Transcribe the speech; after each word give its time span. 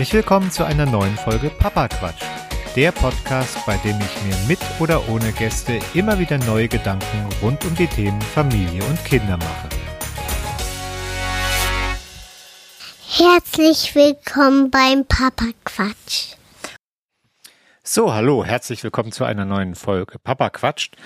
Herzlich 0.00 0.14
willkommen 0.14 0.50
zu 0.50 0.64
einer 0.64 0.86
neuen 0.86 1.14
Folge 1.14 1.50
Papa 1.50 1.86
Quatsch. 1.86 2.22
Der 2.74 2.90
Podcast, 2.90 3.58
bei 3.66 3.76
dem 3.84 3.98
ich 4.00 4.22
mir 4.24 4.34
mit 4.48 4.58
oder 4.78 5.06
ohne 5.10 5.30
Gäste 5.32 5.78
immer 5.92 6.18
wieder 6.18 6.38
neue 6.38 6.68
Gedanken 6.68 7.28
rund 7.42 7.62
um 7.66 7.74
die 7.74 7.86
Themen 7.86 8.18
Familie 8.22 8.82
und 8.84 9.04
Kinder 9.04 9.36
mache. 9.36 9.68
Herzlich 13.10 13.94
willkommen 13.94 14.70
beim 14.70 15.04
Papa 15.04 15.50
Quatsch. 15.66 16.36
So, 17.82 18.14
hallo, 18.14 18.42
herzlich 18.42 18.82
willkommen 18.82 19.12
zu 19.12 19.24
einer 19.24 19.44
neuen 19.44 19.74
Folge 19.74 20.18
Papa 20.18 20.48
Quatscht. 20.48 20.96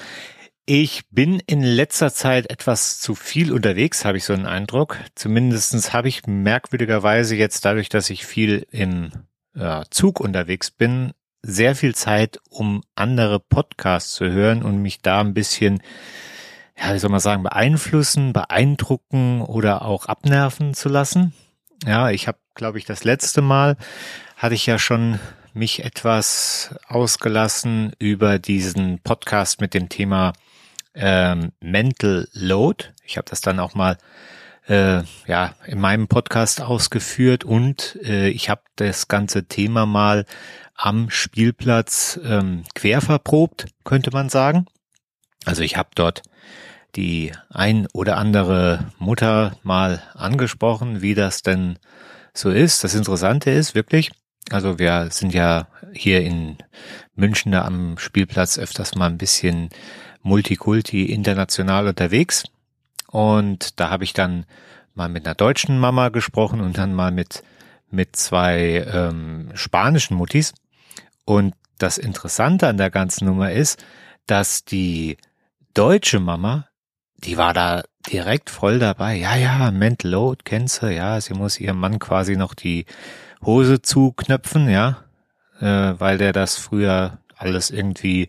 Ich 0.66 1.02
bin 1.10 1.40
in 1.40 1.62
letzter 1.62 2.10
Zeit 2.10 2.50
etwas 2.50 2.98
zu 2.98 3.14
viel 3.14 3.52
unterwegs, 3.52 4.06
habe 4.06 4.16
ich 4.16 4.24
so 4.24 4.32
einen 4.32 4.46
Eindruck. 4.46 4.98
Zumindestens 5.14 5.92
habe 5.92 6.08
ich 6.08 6.26
merkwürdigerweise 6.26 7.36
jetzt 7.36 7.66
dadurch, 7.66 7.90
dass 7.90 8.08
ich 8.08 8.24
viel 8.24 8.66
im 8.70 9.10
Zug 9.90 10.20
unterwegs 10.20 10.70
bin, 10.70 11.12
sehr 11.42 11.76
viel 11.76 11.94
Zeit, 11.94 12.40
um 12.48 12.82
andere 12.94 13.40
Podcasts 13.40 14.14
zu 14.14 14.30
hören 14.30 14.62
und 14.62 14.80
mich 14.80 15.02
da 15.02 15.20
ein 15.20 15.34
bisschen, 15.34 15.82
ja, 16.78 16.94
wie 16.94 16.98
soll 16.98 17.10
man 17.10 17.20
sagen, 17.20 17.42
beeinflussen, 17.42 18.32
beeindrucken 18.32 19.42
oder 19.42 19.82
auch 19.82 20.06
abnerven 20.06 20.72
zu 20.72 20.88
lassen. 20.88 21.34
Ja, 21.84 22.10
ich 22.10 22.26
habe, 22.26 22.38
glaube 22.54 22.78
ich, 22.78 22.86
das 22.86 23.04
letzte 23.04 23.42
Mal 23.42 23.76
hatte 24.36 24.54
ich 24.54 24.64
ja 24.64 24.78
schon 24.78 25.20
mich 25.52 25.84
etwas 25.84 26.74
ausgelassen 26.88 27.92
über 27.98 28.38
diesen 28.38 28.98
Podcast 29.00 29.60
mit 29.60 29.74
dem 29.74 29.90
Thema 29.90 30.32
ähm, 30.94 31.52
Mental 31.60 32.28
Load. 32.32 32.86
Ich 33.04 33.16
habe 33.16 33.28
das 33.28 33.40
dann 33.40 33.60
auch 33.60 33.74
mal 33.74 33.98
äh, 34.66 35.02
ja 35.26 35.54
in 35.66 35.80
meinem 35.80 36.08
Podcast 36.08 36.60
ausgeführt 36.60 37.44
und 37.44 37.98
äh, 38.02 38.28
ich 38.28 38.48
habe 38.48 38.62
das 38.76 39.08
ganze 39.08 39.44
Thema 39.44 39.86
mal 39.86 40.24
am 40.74 41.10
Spielplatz 41.10 42.18
ähm, 42.24 42.64
quer 42.74 43.00
verprobt, 43.00 43.66
könnte 43.84 44.10
man 44.10 44.28
sagen. 44.28 44.66
Also 45.44 45.62
ich 45.62 45.76
habe 45.76 45.90
dort 45.94 46.22
die 46.96 47.32
ein 47.50 47.86
oder 47.92 48.16
andere 48.16 48.92
Mutter 48.98 49.56
mal 49.62 50.02
angesprochen, 50.14 51.02
wie 51.02 51.14
das 51.14 51.42
denn 51.42 51.78
so 52.32 52.50
ist. 52.50 52.84
Das 52.84 52.94
Interessante 52.94 53.50
ist 53.50 53.74
wirklich, 53.74 54.10
also 54.50 54.78
wir 54.78 55.08
sind 55.10 55.34
ja 55.34 55.68
hier 55.92 56.22
in 56.22 56.58
München 57.14 57.52
da 57.52 57.64
am 57.64 57.98
Spielplatz 57.98 58.58
öfters 58.58 58.94
mal 58.94 59.06
ein 59.06 59.18
bisschen 59.18 59.70
Multikulti 60.24 61.04
international 61.04 61.86
unterwegs. 61.86 62.44
Und 63.08 63.78
da 63.78 63.90
habe 63.90 64.02
ich 64.02 64.12
dann 64.12 64.46
mal 64.94 65.08
mit 65.08 65.24
einer 65.24 65.36
deutschen 65.36 65.78
Mama 65.78 66.08
gesprochen 66.08 66.60
und 66.60 66.78
dann 66.78 66.94
mal 66.94 67.12
mit, 67.12 67.44
mit 67.90 68.16
zwei 68.16 68.84
ähm, 68.92 69.50
spanischen 69.54 70.16
Muttis. 70.16 70.54
Und 71.24 71.54
das 71.78 71.98
Interessante 71.98 72.66
an 72.66 72.78
der 72.78 72.90
ganzen 72.90 73.26
Nummer 73.26 73.52
ist, 73.52 73.84
dass 74.26 74.64
die 74.64 75.18
deutsche 75.74 76.20
Mama, 76.20 76.68
die 77.18 77.36
war 77.36 77.52
da 77.52 77.82
direkt 78.10 78.50
voll 78.50 78.78
dabei. 78.78 79.16
Ja, 79.16 79.36
ja, 79.36 79.70
Mental 79.70 80.10
Load, 80.10 80.42
kennst 80.44 80.82
du? 80.82 80.92
Ja, 80.92 81.20
sie 81.20 81.34
muss 81.34 81.60
ihrem 81.60 81.78
Mann 81.78 81.98
quasi 81.98 82.36
noch 82.36 82.54
die 82.54 82.86
Hose 83.44 83.82
zuknöpfen, 83.82 84.68
ja, 84.68 85.04
äh, 85.60 85.94
weil 85.98 86.18
der 86.18 86.32
das 86.32 86.56
früher 86.56 87.18
alles 87.44 87.70
irgendwie 87.70 88.28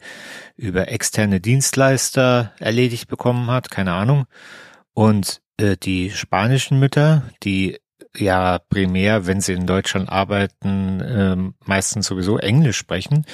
über 0.55 0.89
externe 0.89 1.39
Dienstleister 1.39 2.53
erledigt 2.59 3.07
bekommen 3.07 3.49
hat, 3.49 3.71
keine 3.71 3.93
Ahnung. 3.93 4.25
Und 4.93 5.41
äh, 5.57 5.77
die 5.77 6.11
spanischen 6.11 6.79
Mütter, 6.79 7.23
die 7.43 7.79
ja 8.15 8.59
primär, 8.59 9.25
wenn 9.25 9.41
sie 9.41 9.53
in 9.53 9.67
Deutschland 9.67 10.09
arbeiten, 10.09 11.01
äh, 11.01 11.35
meistens 11.65 12.07
sowieso 12.07 12.37
Englisch 12.37 12.77
sprechen, 12.77 13.25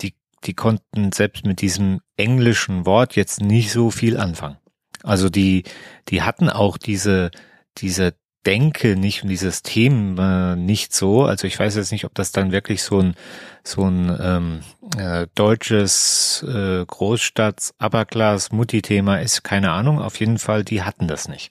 die, 0.00 0.14
die 0.44 0.54
konnten 0.54 1.12
selbst 1.12 1.44
mit 1.44 1.60
diesem 1.60 2.00
englischen 2.16 2.86
Wort 2.86 3.16
jetzt 3.16 3.40
nicht 3.40 3.72
so 3.72 3.90
viel 3.90 4.18
anfangen. 4.18 4.58
Also 5.02 5.28
die, 5.28 5.64
die 6.08 6.22
hatten 6.22 6.48
auch 6.48 6.78
diese, 6.78 7.30
diese 7.76 8.14
denke 8.46 8.96
nicht 8.96 9.22
und 9.22 9.28
dieses 9.28 9.62
Thema 9.62 10.56
nicht 10.56 10.94
so. 10.94 11.24
Also 11.24 11.46
ich 11.46 11.58
weiß 11.58 11.76
jetzt 11.76 11.92
nicht, 11.92 12.04
ob 12.04 12.14
das 12.14 12.32
dann 12.32 12.52
wirklich 12.52 12.82
so 12.82 13.00
ein 13.00 13.14
so 13.62 13.84
ein 13.84 14.14
ähm, 14.20 14.60
äh, 14.98 15.26
deutsches 15.34 16.44
äh, 16.46 16.84
Großstadt-Aberglas-Mutti-Thema 16.84 19.20
ist, 19.20 19.42
keine 19.42 19.70
Ahnung. 19.70 20.00
Auf 20.00 20.20
jeden 20.20 20.38
Fall, 20.38 20.64
die 20.64 20.82
hatten 20.82 21.08
das 21.08 21.28
nicht. 21.28 21.50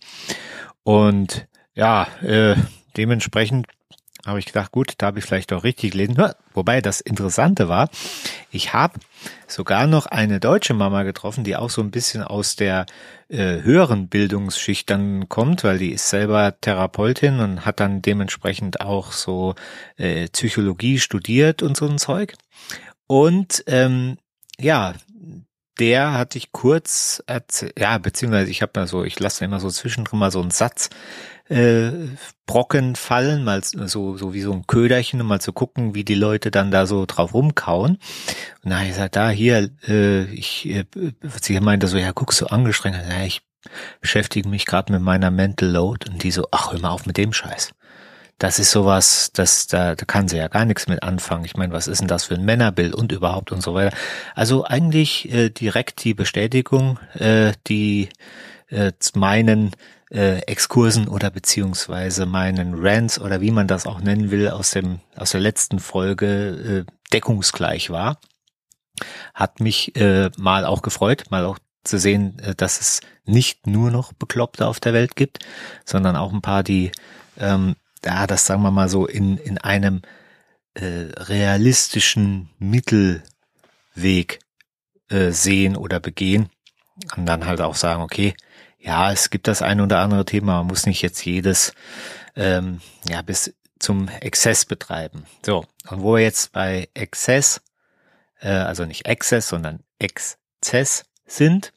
Und 0.84 1.48
ja, 1.74 2.08
äh, 2.22 2.56
dementsprechend 2.96 3.66
habe 4.26 4.40
ich 4.40 4.46
gedacht, 4.46 4.72
gut, 4.72 4.94
da 4.98 5.08
habe 5.08 5.20
ich 5.20 5.26
vielleicht 5.26 5.52
auch 5.52 5.64
richtig 5.64 5.92
gelesen. 5.92 6.18
Wobei 6.54 6.82
das 6.82 7.02
Interessante 7.02 7.68
war, 7.68 7.90
ich 8.52 8.74
habe 8.74 9.00
sogar 9.48 9.86
noch 9.86 10.06
eine 10.06 10.40
deutsche 10.40 10.74
Mama 10.74 11.04
getroffen, 11.04 11.44
die 11.44 11.56
auch 11.56 11.70
so 11.70 11.82
ein 11.82 11.92
bisschen 11.92 12.24
aus 12.24 12.56
der 12.56 12.86
äh, 13.28 13.62
höheren 13.62 14.08
Bildungsschicht 14.08 14.90
dann 14.90 15.28
kommt, 15.28 15.64
weil 15.64 15.78
die 15.78 15.92
ist 15.92 16.10
selber 16.10 16.56
Therapeutin 16.60 17.40
und 17.40 17.66
hat 17.66 17.80
dann 17.80 18.02
dementsprechend 18.02 18.82
auch 18.82 19.12
so 19.12 19.56
äh, 19.98 20.28
Psychologie 20.30 21.00
studiert 21.00 21.62
und 21.62 21.76
so 21.76 21.88
ein 21.88 21.98
Zeug. 21.98 22.36
Und 23.08 23.64
ähm, 23.68 24.18
ja, 24.60 24.94
der 25.80 26.14
hatte 26.14 26.38
ich 26.38 26.52
kurz 26.52 27.24
erzählt, 27.26 27.74
ja, 27.80 27.98
beziehungsweise 27.98 28.52
ich 28.52 28.62
habe 28.62 28.72
mal 28.76 28.88
so, 28.88 29.04
ich 29.04 29.20
lasse 29.20 29.44
immer 29.46 29.60
so 29.60 29.70
zwischendrin 29.70 30.20
mal 30.20 30.32
so 30.32 30.42
einen 30.42 30.52
Satz 30.52 30.90
äh, 31.50 31.92
Brocken 32.46 32.96
fallen, 32.96 33.44
mal 33.44 33.62
so, 33.64 34.18
so 34.18 34.34
wie 34.34 34.42
so 34.42 34.54
ein 34.54 34.68
Köderchen, 34.68 35.22
um 35.22 35.28
mal 35.28 35.42
zu 35.42 35.54
gucken, 35.54 35.96
wie 35.96 36.04
die 36.04 36.16
Leute 36.16 36.52
dann 36.52 36.72
da 36.72 36.86
so 36.86 37.06
drauf 37.06 37.34
rumkauen. 37.34 37.98
Und 38.64 38.70
dann 38.70 38.84
ich 38.84 38.90
gesagt, 38.90 39.16
da 39.16 39.30
hier, 39.30 39.70
äh, 39.88 40.24
ich, 40.26 40.68
äh, 40.70 40.86
sie 41.42 41.60
meinte 41.60 41.88
so, 41.88 41.98
ja, 41.98 42.12
guckst 42.12 42.42
du 42.42 42.48
angestrengt, 42.48 42.98
ja, 43.10 43.26
ich 43.26 43.42
beschäftige 44.02 44.50
mich 44.50 44.66
gerade 44.66 44.92
mit 44.92 45.02
meiner 45.02 45.32
Mental 45.32 45.70
Load 45.70 46.10
und 46.10 46.24
die 46.24 46.32
so, 46.32 46.48
ach, 46.52 46.72
hör 46.72 46.80
mal 46.80 46.90
auf 46.90 47.06
mit 47.06 47.18
dem 47.18 47.34
Scheiß. 47.34 47.72
Das 48.44 48.60
ist 48.60 48.72
sowas, 48.72 49.32
das, 49.32 49.68
da, 49.68 49.96
da 49.96 50.04
kann 50.04 50.28
sie 50.28 50.36
ja 50.36 50.50
gar 50.50 50.66
nichts 50.66 50.90
mit 50.90 51.02
anfangen. 51.02 51.46
Ich 51.46 51.56
meine, 51.56 51.72
was 51.72 51.88
ist 51.88 52.02
denn 52.02 52.10
das 52.10 52.26
für 52.26 52.34
ein 52.34 52.44
Männerbild 52.44 52.94
und 52.94 53.14
überhaupt 53.14 53.54
und 53.54 53.64
so 53.64 53.74
weiter. 53.74 53.96
Also 54.36 54.66
eigentlich 54.66 55.32
äh, 55.32 55.50
direkt 55.50 56.04
die 56.04 56.14
Bestätigung, 56.14 57.00
äh, 57.14 57.54
die 57.68 58.10
äh, 58.68 58.92
meinen 59.16 59.72
äh, 60.12 60.40
Exkursen 60.40 61.08
oder 61.08 61.32
beziehungsweise 61.32 62.26
meinen 62.26 62.74
Rants 62.76 63.18
oder 63.18 63.40
wie 63.40 63.52
man 63.52 63.70
das 63.70 63.88
auch 63.88 64.02
nennen 64.02 64.30
will 64.30 64.50
aus 64.50 64.72
dem 64.72 65.00
aus 65.16 65.32
der 65.32 65.40
letzten 65.40 65.80
Folge 65.80 66.86
äh, 66.86 66.94
deckungsgleich 67.14 67.92
war, 67.92 68.18
hat 69.34 69.62
mich 69.62 69.96
äh, 69.96 70.32
mal 70.36 70.66
auch 70.66 70.82
gefreut, 70.82 71.28
mal 71.30 71.46
auch 71.46 71.60
zu 71.86 71.98
sehen, 71.98 72.40
äh, 72.40 72.54
dass 72.56 72.82
es 72.82 73.00
nicht 73.24 73.68
nur 73.68 73.90
noch 73.90 74.12
Bekloppte 74.12 74.68
auf 74.68 74.82
der 74.82 74.92
Welt 74.92 75.16
gibt, 75.16 75.40
sondern 75.86 76.18
auch 76.18 76.34
ein 76.34 76.42
paar, 76.42 76.64
die 76.64 76.92
ähm, 77.40 77.78
ja, 78.06 78.28
das 78.28 78.46
sagen 78.46 78.62
wir 78.64 78.72
mal 78.72 78.90
so 78.90 79.06
in 79.06 79.38
in 79.38 79.58
einem 79.58 80.02
äh, 80.74 81.08
realistischen 81.18 82.50
Mittelweg 82.60 84.40
äh, 85.10 85.32
sehen 85.32 85.76
oder 85.78 86.00
begehen 86.00 86.50
und 87.16 87.26
dann 87.26 87.46
halt 87.46 87.62
auch 87.62 87.76
sagen, 87.76 88.02
okay, 88.02 88.36
ja, 88.80 89.12
es 89.12 89.30
gibt 89.30 89.48
das 89.48 89.62
ein 89.62 89.82
oder 89.82 90.00
andere 90.00 90.26
Thema, 90.26 90.58
man 90.58 90.68
muss 90.68 90.86
nicht 90.86 91.02
jetzt 91.02 91.24
jedes 91.26 91.74
ähm, 92.36 92.82
ja 93.08 93.22
bis 93.22 93.54
zum 93.80 94.08
Exzess 94.08 94.66
betreiben. 94.66 95.26
So, 95.46 95.66
und 95.90 96.02
wo 96.02 96.16
wir 96.16 96.24
jetzt 96.24 96.52
bei 96.54 96.90
Exzess, 96.94 97.62
äh, 98.40 98.50
also 98.50 98.86
nicht 98.86 99.06
Exzess, 99.06 99.50
sondern 99.50 99.84
Exzess 100.00 101.06
sind, 101.26 101.74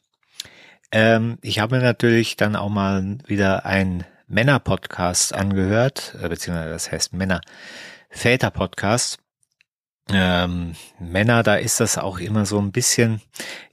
ähm, 0.91 1.37
ich 1.41 1.59
habe 1.59 1.79
natürlich 1.79 2.37
dann 2.37 2.55
auch 2.55 2.69
mal 2.69 3.17
wieder 3.25 3.65
ein 3.65 4.05
Männer-Podcast 4.27 5.33
angehört, 5.33 6.15
äh, 6.21 6.29
beziehungsweise 6.29 6.69
das 6.69 6.91
heißt 6.91 7.13
Männer-Väter-Podcast. 7.13 9.17
Ähm, 10.09 10.75
Männer, 10.99 11.43
da 11.43 11.55
ist 11.55 11.79
das 11.79 11.97
auch 11.97 12.19
immer 12.19 12.45
so 12.45 12.59
ein 12.59 12.71
bisschen, 12.71 13.21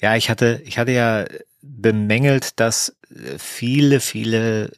ja, 0.01 0.17
ich 0.17 0.31
hatte, 0.31 0.63
ich 0.65 0.79
hatte 0.79 0.93
ja 0.93 1.27
bemängelt, 1.63 2.59
dass 2.59 2.97
viele, 3.39 4.01
viele 4.01 4.73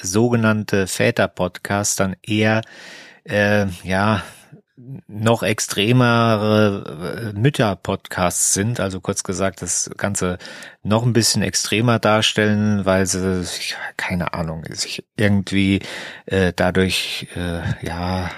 sogenannte 0.00 0.86
Väter-Podcasts 0.86 1.96
dann 1.96 2.16
eher 2.22 2.62
äh, 3.24 3.66
ja 3.84 4.22
noch 4.76 5.42
extremere 5.42 7.32
äh, 7.34 7.38
Mütter-Podcasts 7.38 8.54
sind, 8.54 8.80
also 8.80 9.00
kurz 9.00 9.22
gesagt, 9.22 9.60
das 9.62 9.90
Ganze 9.96 10.38
noch 10.82 11.04
ein 11.04 11.12
bisschen 11.12 11.42
extremer 11.42 11.98
darstellen, 11.98 12.84
weil 12.86 13.06
sie, 13.06 13.44
keine 13.96 14.32
Ahnung, 14.32 14.64
sich 14.70 15.04
irgendwie 15.16 15.80
äh, 16.26 16.52
dadurch 16.56 17.28
äh, 17.36 17.62
ja 17.84 18.30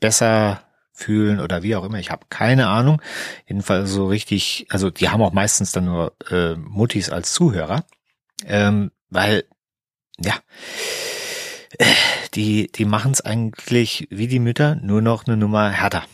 besser 0.00 0.62
fühlen 0.92 1.40
oder 1.40 1.62
wie 1.62 1.74
auch 1.74 1.84
immer. 1.84 1.98
Ich 1.98 2.10
habe 2.10 2.26
keine 2.28 2.68
Ahnung. 2.68 3.02
Jedenfalls 3.46 3.90
so 3.90 4.06
richtig, 4.06 4.66
also 4.70 4.90
die 4.90 5.08
haben 5.08 5.22
auch 5.22 5.32
meistens 5.32 5.72
dann 5.72 5.86
nur 5.86 6.14
äh, 6.30 6.54
Muttis 6.54 7.10
als 7.10 7.32
Zuhörer, 7.32 7.84
ähm, 8.46 8.92
weil 9.10 9.44
ja 10.18 10.34
die, 12.34 12.70
die 12.72 12.84
machen 12.84 13.12
es 13.12 13.20
eigentlich 13.20 14.06
wie 14.10 14.26
die 14.26 14.38
Mütter, 14.38 14.76
nur 14.76 15.02
noch 15.02 15.26
eine 15.26 15.36
Nummer 15.36 15.70
härter. 15.70 16.04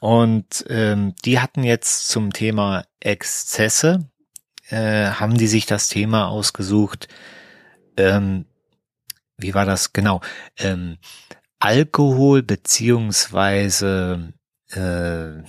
Und 0.00 0.64
ähm, 0.68 1.14
die 1.24 1.40
hatten 1.40 1.62
jetzt 1.62 2.08
zum 2.08 2.32
Thema 2.32 2.84
Exzesse, 3.00 4.08
äh, 4.68 5.10
haben 5.10 5.36
die 5.36 5.46
sich 5.46 5.66
das 5.66 5.88
Thema 5.88 6.28
ausgesucht, 6.28 7.08
ähm, 7.96 8.46
wie 9.36 9.54
war 9.54 9.66
das 9.66 9.92
genau? 9.92 10.20
Ähm, 10.58 10.98
Alkohol 11.58 12.42
beziehungsweise 12.42 14.32
äh, 14.72 15.42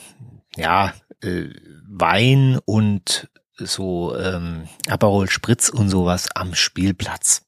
ja 0.59 0.93
äh, 1.21 1.49
Wein 1.87 2.59
und 2.65 3.29
so 3.57 4.17
ähm, 4.17 4.67
Aperol 4.87 5.29
Spritz 5.29 5.69
und 5.69 5.89
sowas 5.89 6.29
am 6.33 6.55
Spielplatz. 6.55 7.43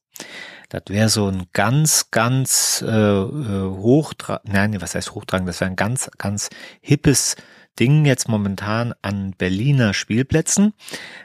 Das 0.74 0.82
wäre 0.88 1.08
so 1.08 1.28
ein 1.28 1.46
ganz, 1.52 2.10
ganz 2.10 2.84
äh, 2.86 2.90
äh 2.90 3.70
hochtrag, 3.70 4.42
nein, 4.44 4.80
was 4.80 4.94
heißt 4.94 5.14
hochtragen? 5.14 5.46
Das 5.46 5.60
wäre 5.60 5.70
ein 5.70 5.76
ganz, 5.76 6.10
ganz 6.18 6.50
hippes 6.80 7.36
Ding 7.78 8.04
jetzt 8.04 8.28
momentan 8.28 8.94
an 9.02 9.34
Berliner 9.36 9.94
Spielplätzen, 9.94 10.74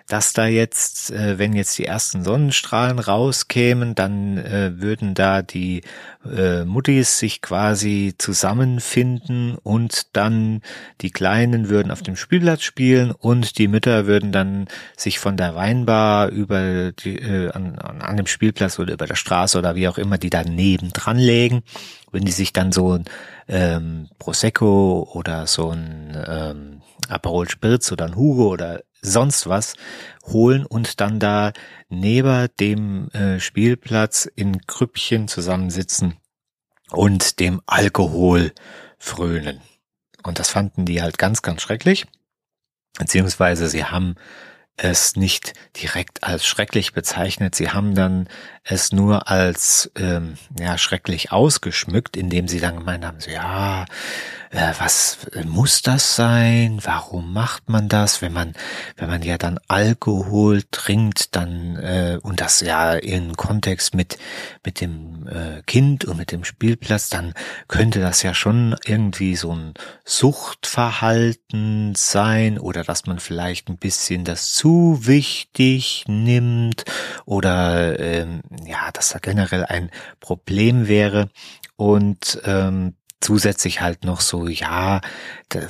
dass 0.07 0.33
da 0.33 0.47
jetzt, 0.47 1.11
äh, 1.11 1.37
wenn 1.37 1.53
jetzt 1.53 1.77
die 1.77 1.85
ersten 1.85 2.23
Sonnenstrahlen 2.23 2.97
rauskämen, 2.97 3.93
dann 3.93 4.37
äh, 4.37 4.81
würden 4.81 5.13
da 5.13 5.43
die 5.43 5.83
äh, 6.25 6.65
Muttis 6.65 7.19
sich 7.19 7.41
quasi 7.41 8.15
zusammenfinden 8.17 9.57
und 9.61 10.07
dann 10.13 10.61
die 11.01 11.11
Kleinen 11.11 11.69
würden 11.69 11.91
auf 11.91 12.01
dem 12.01 12.15
Spielplatz 12.15 12.63
spielen 12.63 13.11
und 13.11 13.59
die 13.59 13.67
Mütter 13.67 14.07
würden 14.07 14.31
dann 14.31 14.67
sich 14.97 15.19
von 15.19 15.37
der 15.37 15.55
Weinbar 15.55 16.29
über 16.29 16.91
die, 16.91 17.19
an, 17.53 17.77
an 17.79 18.17
dem 18.17 18.27
Spielplatz 18.27 18.79
oder 18.79 18.93
über 18.93 19.05
der 19.05 19.15
Straße 19.15 19.57
oder 19.57 19.75
wie 19.75 19.87
auch 19.87 19.97
immer 19.97 20.17
die 20.17 20.29
daneben 20.29 20.91
dran 20.93 21.17
legen 21.17 21.63
wenn 22.11 22.25
die 22.25 22.31
sich 22.31 22.53
dann 22.53 22.71
so 22.71 22.93
ein 22.93 23.05
ähm, 23.47 24.09
Prosecco 24.19 25.09
oder 25.13 25.47
so 25.47 25.69
ein 25.69 26.17
ähm, 26.27 26.81
Aperol 27.07 27.49
Spritz 27.49 27.91
oder 27.91 28.05
ein 28.05 28.15
Hugo 28.15 28.49
oder 28.49 28.81
sonst 29.01 29.47
was 29.47 29.75
holen 30.25 30.65
und 30.65 30.99
dann 30.99 31.19
da 31.19 31.53
neben 31.89 32.47
dem 32.59 33.09
äh, 33.11 33.39
Spielplatz 33.39 34.29
in 34.35 34.65
Krüppchen 34.67 35.27
zusammensitzen 35.27 36.17
und 36.91 37.39
dem 37.39 37.61
Alkohol 37.65 38.51
frönen. 38.97 39.61
Und 40.23 40.39
das 40.39 40.49
fanden 40.49 40.85
die 40.85 41.01
halt 41.01 41.17
ganz, 41.17 41.41
ganz 41.41 41.61
schrecklich. 41.61 42.05
Beziehungsweise 42.97 43.69
sie 43.69 43.85
haben 43.85 44.15
es 44.75 45.15
nicht 45.15 45.53
direkt 45.81 46.23
als 46.23 46.45
schrecklich 46.45 46.93
bezeichnet. 46.93 47.55
Sie 47.55 47.69
haben 47.69 47.95
dann 47.95 48.27
es 48.63 48.91
nur 48.91 49.29
als 49.29 49.91
ähm, 49.95 50.35
ja 50.59 50.77
schrecklich 50.77 51.31
ausgeschmückt, 51.31 52.17
indem 52.17 52.47
sie 52.47 52.59
dann 52.59 52.77
gemeint 52.77 53.05
haben, 53.05 53.19
so 53.19 53.31
ja, 53.31 53.85
äh, 54.51 54.73
was 54.79 55.25
äh, 55.33 55.43
muss 55.43 55.81
das 55.81 56.15
sein? 56.15 56.79
Warum 56.83 57.33
macht 57.33 57.69
man 57.69 57.87
das? 57.87 58.21
Wenn 58.21 58.33
man, 58.33 58.53
wenn 58.97 59.07
man 59.07 59.21
ja 59.21 59.37
dann 59.37 59.59
Alkohol 59.67 60.63
trinkt, 60.71 61.35
dann 61.35 61.75
äh, 61.75 62.19
und 62.21 62.41
das 62.41 62.61
ja 62.61 62.93
in 62.93 63.37
Kontext 63.37 63.93
mit 63.93 64.17
mit 64.65 64.81
dem 64.81 65.27
äh, 65.27 65.61
Kind 65.67 66.05
und 66.05 66.17
mit 66.17 66.31
dem 66.31 66.43
Spielplatz, 66.43 67.09
dann 67.09 67.33
könnte 67.67 67.99
das 67.99 68.23
ja 68.23 68.33
schon 68.33 68.75
irgendwie 68.85 69.35
so 69.35 69.53
ein 69.53 69.73
Suchtverhalten 70.03 71.93
sein 71.95 72.57
oder 72.57 72.83
dass 72.83 73.05
man 73.05 73.19
vielleicht 73.19 73.69
ein 73.69 73.77
bisschen 73.77 74.23
das 74.23 74.51
zu 74.53 74.99
wichtig 75.03 76.05
nimmt 76.07 76.85
oder 77.25 77.99
ähm, 77.99 78.41
ja, 78.65 78.91
dass 78.91 79.09
da 79.09 79.19
generell 79.19 79.65
ein 79.65 79.91
Problem 80.19 80.87
wäre. 80.87 81.29
Und 81.75 82.41
ähm, 82.43 82.95
zusätzlich 83.21 83.81
halt 83.81 84.03
noch 84.03 84.21
so, 84.21 84.47
ja, 84.47 85.01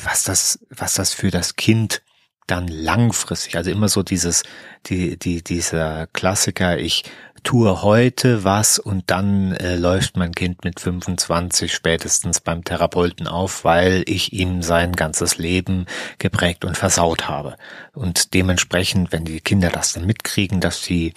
was 0.04 0.24
das, 0.24 0.60
was 0.70 0.94
das 0.94 1.14
für 1.14 1.32
das 1.32 1.56
Kind 1.56 2.02
dann 2.48 2.68
langfristig, 2.68 3.58
also 3.58 3.70
immer 3.70 3.90
so 3.90 4.02
dieses, 4.02 4.44
die, 4.88 5.18
die, 5.18 5.44
dieser 5.44 6.08
Klassiker, 6.08 6.78
ich 6.80 7.04
tue 7.44 7.82
heute 7.82 8.44
was 8.44 8.80
und 8.80 9.04
dann 9.08 9.54
äh, 9.54 9.76
läuft 9.76 10.18
mein 10.18 10.34
Kind 10.34 10.64
mit 10.64 10.80
25 10.80 11.74
spätestens 11.74 12.40
beim 12.40 12.64
Therapeuten 12.64 13.28
auf, 13.28 13.64
weil 13.64 14.04
ich 14.06 14.34
ihm 14.34 14.62
sein 14.62 14.94
ganzes 14.94 15.38
Leben 15.38 15.86
geprägt 16.18 16.66
und 16.66 16.78
versaut 16.78 17.28
habe. 17.28 17.56
Und 17.94 18.34
dementsprechend, 18.34 19.12
wenn 19.12 19.26
die 19.26 19.42
Kinder 19.42 19.70
das 19.70 19.94
dann 19.94 20.06
mitkriegen, 20.06 20.60
dass 20.60 20.82
die 20.82 21.14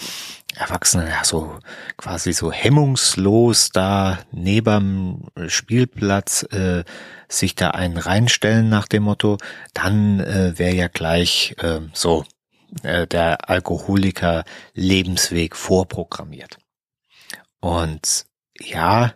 Erwachsene 0.55 1.09
ja 1.09 1.25
so 1.25 1.59
quasi 1.97 2.33
so 2.33 2.53
hemmungslos 2.53 3.71
da 3.71 4.19
neben 4.33 5.29
Spielplatz 5.47 6.43
äh, 6.53 6.85
sich 7.29 7.55
da 7.55 7.71
einen 7.71 7.97
reinstellen 7.97 8.69
nach 8.69 8.87
dem 8.87 9.05
Motto, 9.05 9.39
dann 9.73 10.21
äh, 10.21 10.59
wäre 10.59 10.75
ja 10.75 10.89
gleich 10.89 11.55
äh, 11.63 11.81
so 11.95 12.25
äh, 12.83 13.07
der 13.07 13.49
Alkoholiker 13.49 14.45
Lebensweg 14.75 15.57
vorprogrammiert. 15.57 16.59
Und 17.61 18.27
ja, 18.59 19.15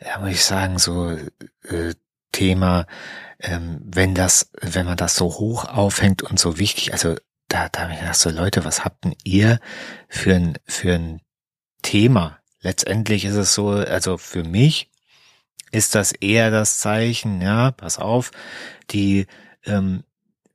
da 0.00 0.18
muss 0.20 0.30
ich 0.30 0.44
sagen, 0.44 0.78
so 0.78 1.10
äh, 1.10 1.94
Thema, 2.32 2.86
ähm, 3.40 3.80
wenn 3.84 4.14
das, 4.14 4.50
wenn 4.60 4.86
man 4.86 4.96
das 4.96 5.16
so 5.16 5.26
hoch 5.26 5.66
aufhängt 5.66 6.22
und 6.22 6.38
so 6.38 6.58
wichtig, 6.58 6.92
also 6.92 7.16
da, 7.48 7.68
da 7.68 7.82
habe 7.82 7.92
ich 7.92 8.00
gedacht, 8.00 8.16
so 8.16 8.30
Leute, 8.30 8.64
was 8.64 8.84
habt 8.84 9.04
denn 9.04 9.14
ihr 9.24 9.60
für 10.08 10.34
ein, 10.34 10.58
für 10.66 10.94
ein 10.94 11.20
Thema? 11.82 12.38
Letztendlich 12.60 13.24
ist 13.24 13.34
es 13.34 13.54
so, 13.54 13.70
also 13.70 14.16
für 14.16 14.44
mich 14.44 14.90
ist 15.70 15.94
das 15.94 16.12
eher 16.12 16.50
das 16.50 16.78
Zeichen, 16.78 17.40
ja, 17.42 17.72
pass 17.72 17.98
auf, 17.98 18.30
die 18.90 19.26
ähm, 19.64 20.04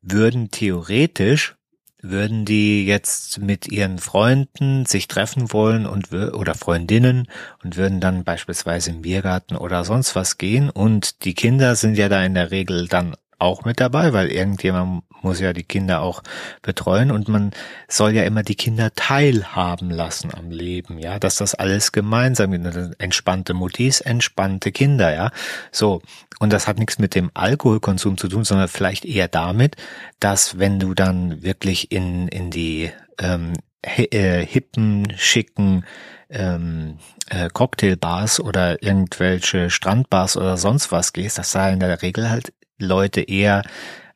würden 0.00 0.50
theoretisch 0.50 1.57
würden 2.00 2.44
die 2.44 2.86
jetzt 2.86 3.40
mit 3.40 3.68
ihren 3.68 3.98
Freunden 3.98 4.86
sich 4.86 5.08
treffen 5.08 5.52
wollen 5.52 5.86
und 5.86 6.12
oder 6.12 6.54
Freundinnen 6.54 7.28
und 7.64 7.76
würden 7.76 8.00
dann 8.00 8.24
beispielsweise 8.24 8.90
im 8.90 9.02
Biergarten 9.02 9.56
oder 9.56 9.84
sonst 9.84 10.14
was 10.14 10.38
gehen 10.38 10.70
und 10.70 11.24
die 11.24 11.34
Kinder 11.34 11.74
sind 11.74 11.98
ja 11.98 12.08
da 12.08 12.24
in 12.24 12.34
der 12.34 12.50
Regel 12.50 12.88
dann 12.88 13.16
auch 13.38 13.64
mit 13.64 13.80
dabei, 13.80 14.12
weil 14.12 14.28
irgendjemand 14.28 15.04
muss 15.22 15.40
ja 15.40 15.52
die 15.52 15.64
Kinder 15.64 16.00
auch 16.00 16.22
betreuen 16.62 17.10
und 17.10 17.28
man 17.28 17.52
soll 17.88 18.12
ja 18.12 18.22
immer 18.22 18.42
die 18.42 18.54
Kinder 18.54 18.92
teilhaben 18.94 19.90
lassen 19.90 20.32
am 20.34 20.50
Leben, 20.50 20.98
ja, 20.98 21.18
dass 21.18 21.36
das 21.36 21.54
alles 21.54 21.92
gemeinsam, 21.92 22.52
entspannte 22.98 23.54
Mutis, 23.54 24.00
entspannte 24.00 24.72
Kinder, 24.72 25.12
ja, 25.14 25.30
so. 25.72 26.02
Und 26.40 26.52
das 26.52 26.68
hat 26.68 26.78
nichts 26.78 26.98
mit 27.00 27.16
dem 27.16 27.32
Alkoholkonsum 27.34 28.16
zu 28.16 28.28
tun, 28.28 28.44
sondern 28.44 28.68
vielleicht 28.68 29.04
eher 29.04 29.26
damit, 29.26 29.76
dass 30.20 30.58
wenn 30.58 30.78
du 30.78 30.94
dann 30.94 31.42
wirklich 31.42 31.90
in, 31.90 32.28
in 32.28 32.50
die 32.50 32.92
ähm, 33.18 33.54
äh, 33.82 34.44
hippen, 34.44 35.12
schicken 35.16 35.84
ähm, 36.30 36.98
äh, 37.28 37.48
Cocktailbars 37.48 38.40
oder 38.40 38.82
irgendwelche 38.82 39.70
Strandbars 39.70 40.36
oder 40.36 40.56
sonst 40.56 40.92
was 40.92 41.12
gehst, 41.12 41.38
dass 41.38 41.52
da 41.52 41.70
in 41.70 41.80
der 41.80 42.02
Regel 42.02 42.30
halt 42.30 42.52
Leute 42.78 43.20
eher 43.20 43.62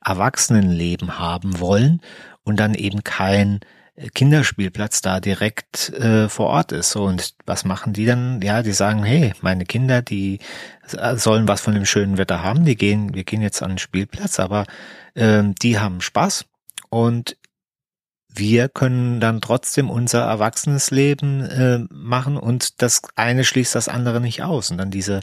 Erwachsenenleben 0.04 1.18
haben 1.18 1.60
wollen 1.60 2.00
und 2.44 2.58
dann 2.58 2.74
eben 2.74 3.04
kein 3.04 3.60
äh, 3.94 4.08
Kinderspielplatz 4.08 5.00
da 5.00 5.20
direkt 5.20 5.90
äh, 5.90 6.28
vor 6.28 6.48
Ort 6.48 6.72
ist. 6.72 6.96
Und 6.96 7.34
was 7.46 7.64
machen 7.64 7.92
die 7.92 8.06
dann? 8.06 8.40
Ja, 8.42 8.62
die 8.62 8.72
sagen, 8.72 9.04
hey, 9.04 9.32
meine 9.40 9.64
Kinder, 9.64 10.02
die 10.02 10.40
äh, 10.96 11.16
sollen 11.16 11.48
was 11.48 11.60
von 11.60 11.74
dem 11.74 11.86
schönen 11.86 12.18
Wetter 12.18 12.42
haben, 12.42 12.64
die 12.64 12.76
gehen, 12.76 13.14
wir 13.14 13.24
gehen 13.24 13.42
jetzt 13.42 13.62
an 13.62 13.72
den 13.72 13.78
Spielplatz, 13.78 14.40
aber 14.40 14.66
ähm, 15.14 15.54
die 15.54 15.78
haben 15.78 16.00
Spaß 16.00 16.46
und 16.90 17.36
wir 18.34 18.68
können 18.70 19.20
dann 19.20 19.42
trotzdem 19.42 19.90
unser 19.90 20.22
erwachsenes 20.22 20.90
Leben 20.90 21.42
äh, 21.42 21.80
machen 21.90 22.38
und 22.38 22.80
das 22.80 23.02
eine 23.14 23.44
schließt 23.44 23.74
das 23.74 23.88
andere 23.88 24.20
nicht 24.22 24.42
aus. 24.42 24.70
Und 24.70 24.78
dann 24.78 24.90
diese 24.90 25.20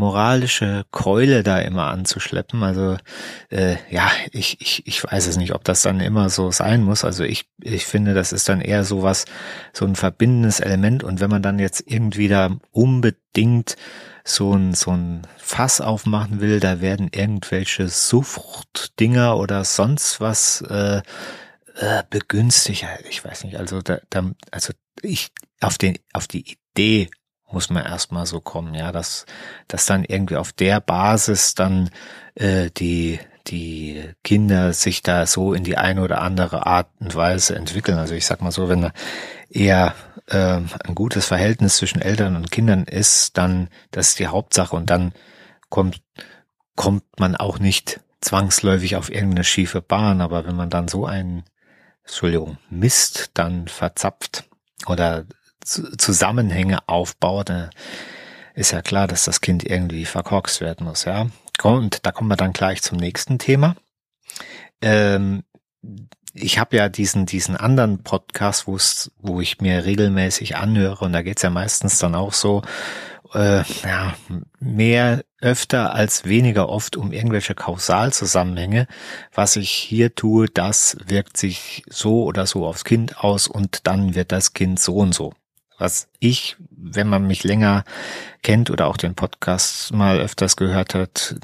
moralische 0.00 0.84
Keule 0.90 1.42
da 1.42 1.58
immer 1.58 1.88
anzuschleppen. 1.88 2.62
Also 2.62 2.96
äh, 3.50 3.76
ja, 3.90 4.10
ich, 4.32 4.60
ich, 4.60 4.86
ich 4.86 5.04
weiß 5.04 5.26
es 5.26 5.36
nicht, 5.36 5.54
ob 5.54 5.62
das 5.62 5.82
dann 5.82 6.00
immer 6.00 6.30
so 6.30 6.50
sein 6.50 6.82
muss. 6.82 7.04
Also 7.04 7.22
ich, 7.22 7.46
ich 7.62 7.84
finde, 7.84 8.14
das 8.14 8.32
ist 8.32 8.48
dann 8.48 8.62
eher 8.62 8.82
so 8.82 9.02
was, 9.02 9.26
so 9.74 9.84
ein 9.84 9.96
verbindendes 9.96 10.60
Element. 10.60 11.04
Und 11.04 11.20
wenn 11.20 11.30
man 11.30 11.42
dann 11.42 11.58
jetzt 11.58 11.84
irgendwie 11.86 12.28
da 12.28 12.56
unbedingt 12.72 13.76
so 14.24 14.54
ein, 14.54 14.74
so 14.74 14.92
ein 14.92 15.26
Fass 15.36 15.82
aufmachen 15.82 16.40
will, 16.40 16.60
da 16.60 16.80
werden 16.80 17.10
irgendwelche 17.12 17.88
Suchtdinger 17.88 19.36
oder 19.36 19.64
sonst 19.64 20.18
was 20.20 20.62
äh, 20.62 21.02
äh, 21.76 22.02
begünstigt. 22.08 22.86
Ich 23.10 23.22
weiß 23.22 23.44
nicht, 23.44 23.56
also 23.56 23.82
da, 23.82 23.98
da 24.08 24.30
also 24.50 24.72
ich 25.02 25.30
auf 25.60 25.76
den 25.76 25.98
auf 26.14 26.26
die 26.26 26.56
Idee 26.74 27.10
muss 27.52 27.70
man 27.70 27.84
erstmal 27.84 28.26
so 28.26 28.40
kommen, 28.40 28.74
ja, 28.74 28.92
dass, 28.92 29.26
dass 29.68 29.86
dann 29.86 30.04
irgendwie 30.04 30.36
auf 30.36 30.52
der 30.52 30.80
Basis 30.80 31.54
dann 31.54 31.90
äh, 32.34 32.70
die, 32.70 33.18
die 33.46 34.02
Kinder 34.22 34.72
sich 34.72 35.02
da 35.02 35.26
so 35.26 35.54
in 35.54 35.64
die 35.64 35.76
eine 35.76 36.02
oder 36.02 36.20
andere 36.20 36.66
Art 36.66 36.88
und 37.00 37.14
Weise 37.14 37.56
entwickeln. 37.56 37.98
Also 37.98 38.14
ich 38.14 38.26
sag 38.26 38.42
mal 38.42 38.52
so, 38.52 38.68
wenn 38.68 38.90
eher 39.48 39.94
äh, 40.26 40.60
ein 40.84 40.94
gutes 40.94 41.26
Verhältnis 41.26 41.76
zwischen 41.76 42.00
Eltern 42.00 42.36
und 42.36 42.50
Kindern 42.50 42.84
ist, 42.84 43.36
dann 43.36 43.68
das 43.90 44.10
ist 44.10 44.18
die 44.18 44.28
Hauptsache 44.28 44.76
und 44.76 44.90
dann 44.90 45.12
kommt 45.68 46.00
kommt 46.76 47.04
man 47.18 47.36
auch 47.36 47.58
nicht 47.58 48.00
zwangsläufig 48.20 48.96
auf 48.96 49.10
irgendeine 49.10 49.44
schiefe 49.44 49.82
Bahn. 49.82 50.20
Aber 50.20 50.46
wenn 50.46 50.56
man 50.56 50.70
dann 50.70 50.88
so 50.88 51.04
einen 51.04 51.44
Entschuldigung 52.04 52.58
Mist 52.70 53.32
dann 53.34 53.68
verzapft 53.68 54.44
oder 54.86 55.26
Zusammenhänge 55.64 56.88
aufbaut, 56.88 57.48
dann 57.50 57.70
ist 58.54 58.72
ja 58.72 58.82
klar, 58.82 59.06
dass 59.06 59.24
das 59.24 59.40
Kind 59.40 59.64
irgendwie 59.64 60.04
verkorkst 60.04 60.60
werden 60.60 60.86
muss, 60.86 61.04
ja. 61.04 61.26
Und 61.62 62.06
da 62.06 62.12
kommen 62.12 62.28
wir 62.28 62.36
dann 62.36 62.52
gleich 62.52 62.82
zum 62.82 62.98
nächsten 62.98 63.38
Thema. 63.38 63.76
Ähm, 64.80 65.44
ich 66.32 66.58
habe 66.58 66.76
ja 66.76 66.88
diesen 66.88 67.26
diesen 67.26 67.56
anderen 67.56 68.02
Podcast, 68.02 68.66
wo 68.66 69.40
ich 69.40 69.60
mir 69.60 69.84
regelmäßig 69.84 70.56
anhöre 70.56 71.04
und 71.04 71.12
da 71.12 71.22
geht's 71.22 71.42
ja 71.42 71.50
meistens 71.50 71.98
dann 71.98 72.14
auch 72.14 72.32
so, 72.32 72.62
äh, 73.34 73.62
ja, 73.84 74.14
mehr 74.58 75.24
öfter 75.40 75.94
als 75.94 76.24
weniger 76.24 76.68
oft 76.68 76.96
um 76.96 77.12
irgendwelche 77.12 77.54
Kausalzusammenhänge. 77.54 78.86
Was 79.32 79.56
ich 79.56 79.70
hier 79.70 80.14
tue, 80.14 80.48
das 80.48 80.96
wirkt 81.06 81.36
sich 81.36 81.82
so 81.88 82.24
oder 82.24 82.46
so 82.46 82.66
aufs 82.66 82.84
Kind 82.84 83.18
aus 83.18 83.46
und 83.46 83.86
dann 83.86 84.14
wird 84.14 84.32
das 84.32 84.52
Kind 84.52 84.80
so 84.80 84.96
und 84.96 85.14
so. 85.14 85.32
Was 85.80 86.08
ich, 86.18 86.56
wenn 86.70 87.08
man 87.08 87.26
mich 87.26 87.42
länger 87.42 87.84
kennt 88.42 88.70
oder 88.70 88.86
auch 88.86 88.96
den 88.96 89.14
Podcast 89.14 89.92
mal 89.92 90.20
öfters 90.20 90.56
gehört 90.56 90.94
hat, 90.94 91.36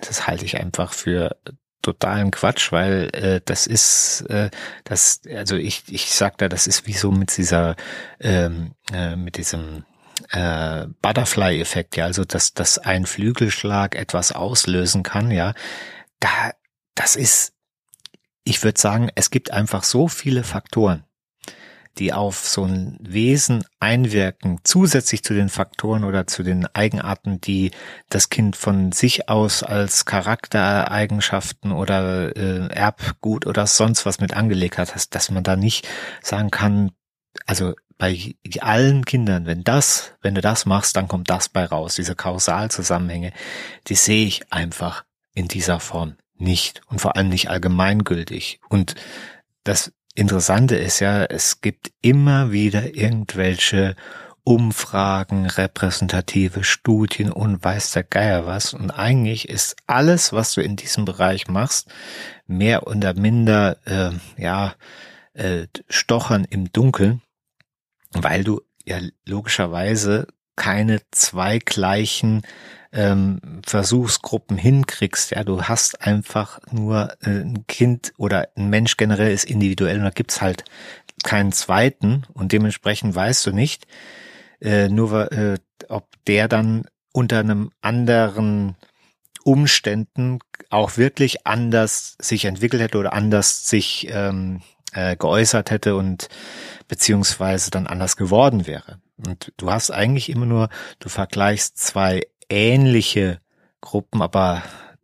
das 0.00 0.26
halte 0.26 0.44
ich 0.44 0.58
einfach 0.58 0.92
für 0.92 1.36
totalen 1.82 2.32
Quatsch, 2.32 2.72
weil 2.72 3.10
äh, 3.12 3.40
das 3.44 3.66
ist 3.66 4.22
äh, 4.28 4.50
das 4.84 5.20
also 5.32 5.54
ich 5.54 5.84
ich 5.88 6.10
sag 6.10 6.36
da 6.38 6.48
das 6.48 6.66
ist 6.66 6.86
wie 6.86 6.94
so 6.94 7.12
mit 7.12 7.36
dieser 7.36 7.76
ähm, 8.18 8.72
äh, 8.92 9.14
mit 9.14 9.36
diesem 9.36 9.84
äh, 10.30 10.86
Butterfly-Effekt, 11.02 11.96
ja, 11.96 12.04
also 12.04 12.24
dass, 12.24 12.54
dass 12.54 12.78
ein 12.78 13.06
Flügelschlag 13.06 13.94
etwas 13.94 14.32
auslösen 14.32 15.02
kann, 15.02 15.30
ja, 15.30 15.54
da, 16.20 16.52
das 16.94 17.16
ist, 17.16 17.52
ich 18.44 18.62
würde 18.64 18.80
sagen, 18.80 19.10
es 19.14 19.30
gibt 19.30 19.52
einfach 19.52 19.84
so 19.84 20.08
viele 20.08 20.42
Faktoren, 20.44 21.04
die 21.98 22.12
auf 22.12 22.46
so 22.46 22.64
ein 22.64 22.98
Wesen 23.00 23.64
einwirken, 23.80 24.60
zusätzlich 24.64 25.22
zu 25.22 25.34
den 25.34 25.48
Faktoren 25.48 26.04
oder 26.04 26.26
zu 26.26 26.42
den 26.42 26.66
Eigenarten, 26.74 27.40
die 27.40 27.70
das 28.08 28.28
Kind 28.28 28.56
von 28.56 28.92
sich 28.92 29.28
aus 29.28 29.62
als 29.62 30.04
Charaktereigenschaften 30.04 31.72
oder 31.72 32.36
äh, 32.36 32.68
Erbgut 32.68 33.46
oder 33.46 33.66
sonst 33.66 34.04
was 34.06 34.20
mit 34.20 34.34
angelegt 34.34 34.78
hat, 34.78 34.94
dass, 34.94 35.08
dass 35.08 35.30
man 35.30 35.42
da 35.42 35.56
nicht 35.56 35.88
sagen 36.22 36.50
kann, 36.50 36.92
also 37.46 37.74
bei 37.98 38.34
allen 38.60 39.04
Kindern, 39.04 39.46
wenn 39.46 39.64
das, 39.64 40.12
wenn 40.20 40.34
du 40.34 40.40
das 40.40 40.66
machst, 40.66 40.96
dann 40.96 41.08
kommt 41.08 41.30
das 41.30 41.48
bei 41.48 41.64
raus. 41.64 41.94
Diese 41.94 42.14
Kausalzusammenhänge, 42.14 43.32
die 43.86 43.94
sehe 43.94 44.26
ich 44.26 44.52
einfach 44.52 45.04
in 45.32 45.48
dieser 45.48 45.80
Form 45.80 46.16
nicht 46.38 46.82
und 46.88 47.00
vor 47.00 47.16
allem 47.16 47.30
nicht 47.30 47.48
allgemeingültig. 47.48 48.60
Und 48.68 48.94
das 49.64 49.92
Interessante 50.16 50.76
ist 50.76 51.00
ja, 51.00 51.24
es 51.24 51.60
gibt 51.60 51.92
immer 52.02 52.50
wieder 52.50 52.94
irgendwelche 52.94 53.94
Umfragen, 54.44 55.46
repräsentative 55.46 56.64
Studien 56.64 57.32
und 57.32 57.62
weiß 57.62 57.92
der 57.92 58.04
Geier 58.04 58.46
was. 58.46 58.74
Und 58.74 58.90
eigentlich 58.90 59.48
ist 59.48 59.76
alles, 59.86 60.32
was 60.32 60.54
du 60.54 60.60
in 60.62 60.76
diesem 60.76 61.04
Bereich 61.04 61.48
machst, 61.48 61.88
mehr 62.46 62.86
oder 62.86 63.14
minder, 63.14 63.76
äh, 63.84 64.12
ja, 64.42 64.74
äh, 65.34 65.66
Stochern 65.88 66.44
im 66.44 66.72
Dunkeln 66.72 67.22
weil 68.22 68.44
du 68.44 68.60
ja 68.84 68.98
logischerweise 69.24 70.26
keine 70.56 71.00
zwei 71.10 71.58
gleichen 71.58 72.42
ähm, 72.96 73.40
Versuchsgruppen 73.64 74.56
hinkriegst. 74.56 75.30
Ja, 75.32 75.44
du 75.44 75.62
hast 75.62 76.02
einfach 76.02 76.58
nur 76.72 77.12
äh, 77.20 77.42
ein 77.42 77.66
Kind 77.68 78.12
oder 78.16 78.48
ein 78.56 78.70
Mensch 78.70 78.96
generell 78.96 79.32
ist 79.32 79.44
individuell 79.44 79.98
und 79.98 80.04
da 80.04 80.10
gibt's 80.10 80.40
halt 80.40 80.64
keinen 81.22 81.52
zweiten 81.52 82.24
und 82.32 82.52
dementsprechend 82.52 83.14
weißt 83.14 83.46
du 83.46 83.52
nicht, 83.52 83.86
äh, 84.60 84.88
nur 84.88 85.30
äh, 85.30 85.58
ob 85.88 86.08
der 86.26 86.48
dann 86.48 86.86
unter 87.12 87.38
einem 87.38 87.70
anderen 87.82 88.76
Umständen 89.44 90.38
auch 90.70 90.96
wirklich 90.96 91.46
anders 91.46 92.16
sich 92.20 92.46
entwickelt 92.46 92.82
hätte 92.82 92.98
oder 92.98 93.12
anders 93.12 93.68
sich 93.68 94.08
ähm, 94.10 94.62
äh, 94.92 95.16
geäußert 95.16 95.70
hätte 95.70 95.96
und 95.96 96.28
beziehungsweise 96.88 97.70
dann 97.70 97.86
anders 97.86 98.16
geworden 98.16 98.66
wäre. 98.66 99.00
Und 99.24 99.52
du 99.56 99.70
hast 99.70 99.90
eigentlich 99.90 100.28
immer 100.30 100.46
nur, 100.46 100.68
du 100.98 101.08
vergleichst 101.08 101.78
zwei 101.78 102.22
ähnliche 102.48 103.40
Gruppen, 103.80 104.22
aber 104.22 104.62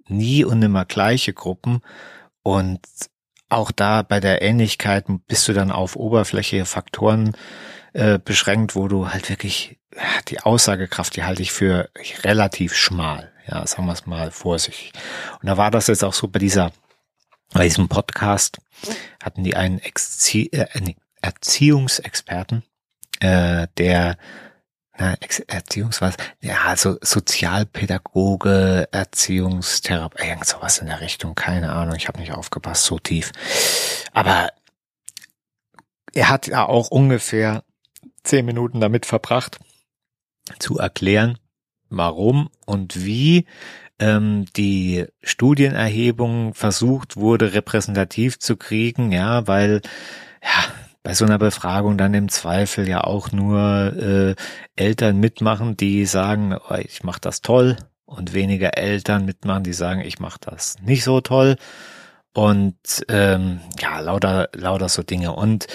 nie 0.09 0.45
und 0.45 0.59
nimmer 0.59 0.85
gleiche 0.85 1.33
Gruppen. 1.33 1.81
Und 2.43 2.81
auch 3.49 3.71
da 3.71 4.03
bei 4.03 4.21
der 4.21 4.43
Ähnlichkeit 4.43 5.07
bist 5.29 5.47
du 5.49 5.53
dann 5.53 5.71
auf 5.71 5.97
oberflächliche 5.97 6.65
Faktoren 6.65 7.37
äh, 7.93 8.19
beschränkt, 8.19 8.75
wo 8.75 8.89
du 8.89 9.09
halt 9.09 9.29
wirklich 9.29 9.79
die 10.29 10.41
Aussagekraft, 10.41 11.17
die 11.17 11.25
halte 11.25 11.43
ich 11.43 11.53
für 11.53 11.91
relativ 12.25 12.75
schmal. 12.75 13.31
Ja, 13.47 13.67
sagen 13.67 13.87
wir 13.87 13.93
es 13.93 14.07
mal 14.07 14.31
vorsichtig. 14.31 14.93
Und 15.41 15.49
da 15.49 15.57
war 15.57 15.71
das 15.71 15.89
jetzt 15.89 16.05
auch 16.05 16.15
so 16.15 16.29
bei 16.29 16.39
dieser, 16.39 16.73
bei 17.53 17.65
diesem 17.65 17.89
Podcast 17.89 18.59
hatten 19.23 19.45
die 19.45 19.57
einen 19.57 19.79
Exzi 19.81 20.49
äh, 20.53 20.67
Erziehungsexperten, 21.21 22.63
äh, 23.21 23.67
der 23.77 24.17
na, 24.99 25.15
Erziehungs 25.47 26.01
was? 26.01 26.17
Ja, 26.41 26.63
also 26.67 26.99
Sozialpädagoge, 27.01 28.89
Erziehungstherapeut, 28.93 30.25
irgend 30.25 30.47
sowas 30.47 30.79
in 30.79 30.87
der 30.87 31.01
Richtung, 31.01 31.35
keine 31.35 31.73
Ahnung, 31.73 31.97
ich 31.97 32.09
habe 32.09 32.21
nicht 32.21 32.33
aufgepasst, 32.33 32.85
so 32.85 32.99
tief. 32.99 33.33
Aber 34.13 34.51
er 36.13 36.29
hat 36.29 36.47
ja 36.47 36.67
auch 36.67 36.91
ungefähr 36.91 37.65
zehn 38.23 38.45
Minuten 38.45 38.81
damit 38.81 39.07
verbracht, 39.07 39.59
zu 40.59 40.79
erklären, 40.79 41.39
warum 41.89 42.51
und 42.67 43.05
wie 43.05 43.47
ähm, 43.99 44.47
die 44.57 45.07
Studienerhebung 45.23 46.55
versucht 46.55 47.17
wurde, 47.17 47.55
repräsentativ 47.55 48.39
zu 48.39 48.57
kriegen, 48.57 49.13
ja, 49.13 49.47
weil 49.47 49.81
ja, 50.43 50.65
bei 51.03 51.15
so 51.15 51.25
einer 51.25 51.39
Befragung 51.39 51.99
dann 51.99 52.15
im 52.15 52.29
Zweifel 52.29 52.89
ja 52.89 53.03
auch 53.03 53.33
nur 53.33 53.93
äh, 53.97 54.35
Eltern 54.77 55.19
mitmachen, 55.19 55.77
die 55.77 56.07
sagen, 56.07 56.57
oh, 56.69 56.75
ich 56.75 57.03
mache 57.03 57.21
das 57.21 57.41
toll 57.41 57.77
und 58.05 58.35
weniger 58.35 58.77
Eltern 58.77 59.25
mitmachen, 59.25 59.65
die 59.65 59.73
sagen, 59.73 60.01
ich 60.01 60.21
mache 60.21 60.39
das 60.41 60.77
nicht 60.81 61.05
so 61.05 61.21
toll. 61.21 61.57
Und 62.35 62.77
ähm, 63.09 63.61
ja, 63.81 64.01
lauter, 64.01 64.49
lauter 64.55 64.89
so 64.89 65.03
Dinge. 65.03 65.33
Und 65.33 65.67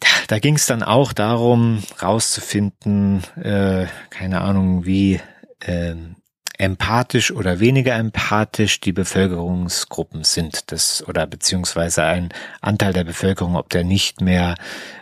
da, 0.00 0.08
da 0.26 0.38
ging 0.38 0.56
es 0.56 0.66
dann 0.66 0.82
auch 0.82 1.12
darum, 1.12 1.82
rauszufinden, 2.02 3.22
äh, 3.42 3.86
keine 4.10 4.42
Ahnung, 4.42 4.84
wie 4.84 5.20
ähm, 5.62 6.16
empathisch 6.58 7.30
oder 7.30 7.60
weniger 7.60 7.94
empathisch 7.94 8.80
die 8.80 8.92
Bevölkerungsgruppen 8.92 10.24
sind, 10.24 10.72
das 10.72 11.06
oder 11.06 11.26
beziehungsweise 11.26 12.02
ein 12.02 12.30
Anteil 12.60 12.92
der 12.92 13.04
Bevölkerung, 13.04 13.56
ob 13.56 13.70
der 13.70 13.84
nicht 13.84 14.20
mehr 14.20 14.56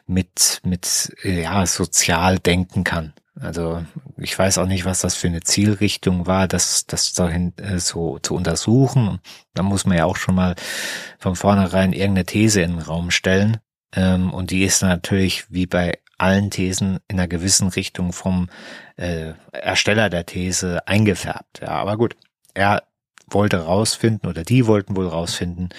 mit 0.07 0.61
mit 0.65 1.15
ja 1.25 1.67
sozial 1.67 2.39
denken 2.39 2.85
kann. 2.85 3.15
Also 3.39 3.85
ich 4.17 4.39
weiß 4.39 4.59
auch 4.59 4.67
nicht, 4.67 4.85
was 4.85 5.01
das 5.01 5.15
für 5.15 5.29
eine 5.29 5.43
Zielrichtung 5.43 6.27
war, 6.27 6.47
das 6.47 6.87
das 6.87 7.13
dahin 7.13 7.53
äh, 7.59 7.79
so 7.79 8.19
zu 8.19 8.35
untersuchen. 8.35 9.19
Da 9.55 9.63
muss 9.63 9.87
man 9.87 9.97
ja 9.97 10.05
auch 10.05 10.17
schon 10.17 10.35
mal 10.35 10.55
von 11.19 11.37
vornherein 11.37 11.93
irgendeine 11.93 12.27
These 12.27 12.63
in 12.63 12.73
den 12.73 12.83
Raum 12.83 13.11
stellen. 13.11 13.59
Ähm, 13.95 14.33
und 14.33 14.51
die 14.51 14.65
ist 14.65 14.83
natürlich 14.83 15.51
wie 15.51 15.67
bei 15.67 15.99
allen 16.18 16.50
Thesen 16.50 16.99
in 17.08 17.18
einer 17.18 17.28
gewissen 17.28 17.68
Richtung 17.68 18.12
vom 18.12 18.49
äh, 18.96 19.32
Ersteller 19.52 20.11
der 20.11 20.26
These 20.26 20.87
eingefärbt. 20.87 21.61
Ja, 21.61 21.68
aber 21.68 21.96
gut, 21.96 22.16
er 22.54 22.82
wollte 23.28 23.58
rausfinden 23.58 24.28
oder 24.30 24.44
die 24.44 24.66
wollten 24.66 24.96
wohl 24.96 25.08
rausfinden, 25.08 25.70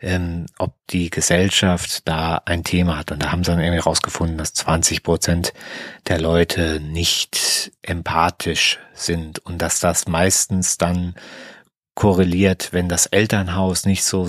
ähm, 0.00 0.46
ob 0.58 0.74
die 0.90 1.10
Gesellschaft 1.10 2.08
da 2.08 2.42
ein 2.44 2.64
Thema 2.64 2.98
hat. 2.98 3.12
Und 3.12 3.22
da 3.22 3.30
haben 3.30 3.44
sie 3.44 3.50
dann 3.50 3.60
irgendwie 3.60 3.78
rausgefunden, 3.78 4.36
dass 4.36 4.52
20 4.54 5.02
Prozent 5.02 5.52
der 6.08 6.20
Leute 6.20 6.80
nicht 6.80 7.72
empathisch 7.82 8.78
sind 8.94 9.38
und 9.38 9.62
dass 9.62 9.80
das 9.80 10.08
meistens 10.08 10.76
dann 10.76 11.14
korreliert, 11.94 12.72
wenn 12.72 12.88
das 12.88 13.06
Elternhaus 13.06 13.86
nicht 13.86 14.04
so 14.04 14.24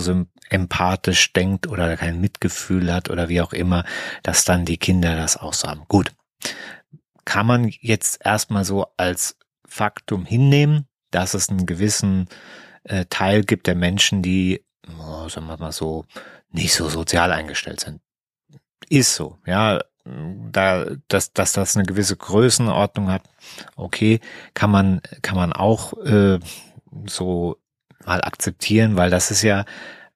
empathisch 0.49 1.33
denkt 1.33 1.67
oder 1.67 1.95
kein 1.97 2.19
Mitgefühl 2.19 2.93
hat 2.93 3.09
oder 3.09 3.29
wie 3.29 3.41
auch 3.41 3.53
immer, 3.53 3.83
dass 4.23 4.45
dann 4.45 4.65
die 4.65 4.77
Kinder 4.77 5.15
das 5.15 5.37
auch 5.37 5.53
so 5.53 5.67
haben. 5.67 5.85
Gut. 5.87 6.11
Kann 7.25 7.45
man 7.45 7.71
jetzt 7.81 8.25
erstmal 8.25 8.65
so 8.65 8.87
als 8.97 9.37
Faktum 9.67 10.25
hinnehmen, 10.25 10.87
dass 11.11 11.33
es 11.33 11.49
einen 11.49 11.65
gewissen 11.65 12.27
äh, 12.83 13.05
Teil 13.09 13.43
gibt 13.43 13.67
der 13.67 13.75
Menschen, 13.75 14.21
die, 14.21 14.63
oh, 14.99 15.29
sagen 15.29 15.47
wir 15.47 15.57
mal 15.57 15.71
so, 15.71 16.05
nicht 16.51 16.73
so 16.73 16.89
sozial 16.89 17.31
eingestellt 17.31 17.79
sind. 17.79 18.01
Ist 18.89 19.15
so, 19.15 19.37
ja. 19.45 19.81
Da, 20.05 20.87
dass, 21.07 21.33
dass 21.33 21.53
das 21.53 21.75
eine 21.75 21.85
gewisse 21.85 22.15
Größenordnung 22.15 23.11
hat, 23.11 23.21
okay, 23.75 24.21
kann 24.55 24.71
man, 24.71 25.01
kann 25.21 25.35
man 25.35 25.53
auch 25.53 25.93
äh, 26.03 26.39
so 27.05 27.57
mal 28.05 28.23
akzeptieren, 28.23 28.97
weil 28.97 29.11
das 29.11 29.29
ist 29.29 29.43
ja 29.43 29.65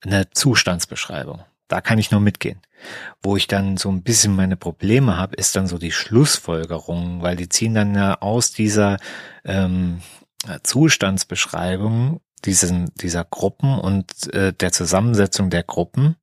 eine 0.03 0.29
Zustandsbeschreibung. 0.31 1.43
Da 1.67 1.81
kann 1.81 1.99
ich 1.99 2.11
nur 2.11 2.21
mitgehen. 2.21 2.61
Wo 3.21 3.37
ich 3.37 3.47
dann 3.47 3.77
so 3.77 3.89
ein 3.89 4.03
bisschen 4.03 4.35
meine 4.35 4.57
Probleme 4.57 5.17
habe, 5.17 5.35
ist 5.35 5.55
dann 5.55 5.67
so 5.67 5.77
die 5.77 5.91
Schlussfolgerung, 5.91 7.21
weil 7.21 7.35
die 7.35 7.49
ziehen 7.49 7.73
dann 7.73 7.95
ja 7.95 8.19
aus 8.19 8.51
dieser 8.51 8.97
ähm, 9.45 10.01
Zustandsbeschreibung 10.63 12.19
diesen, 12.45 12.93
dieser 12.95 13.23
Gruppen 13.23 13.79
und 13.79 14.33
äh, 14.33 14.53
der 14.53 14.71
Zusammensetzung 14.71 15.49
der 15.49 15.63
Gruppen, 15.63 16.17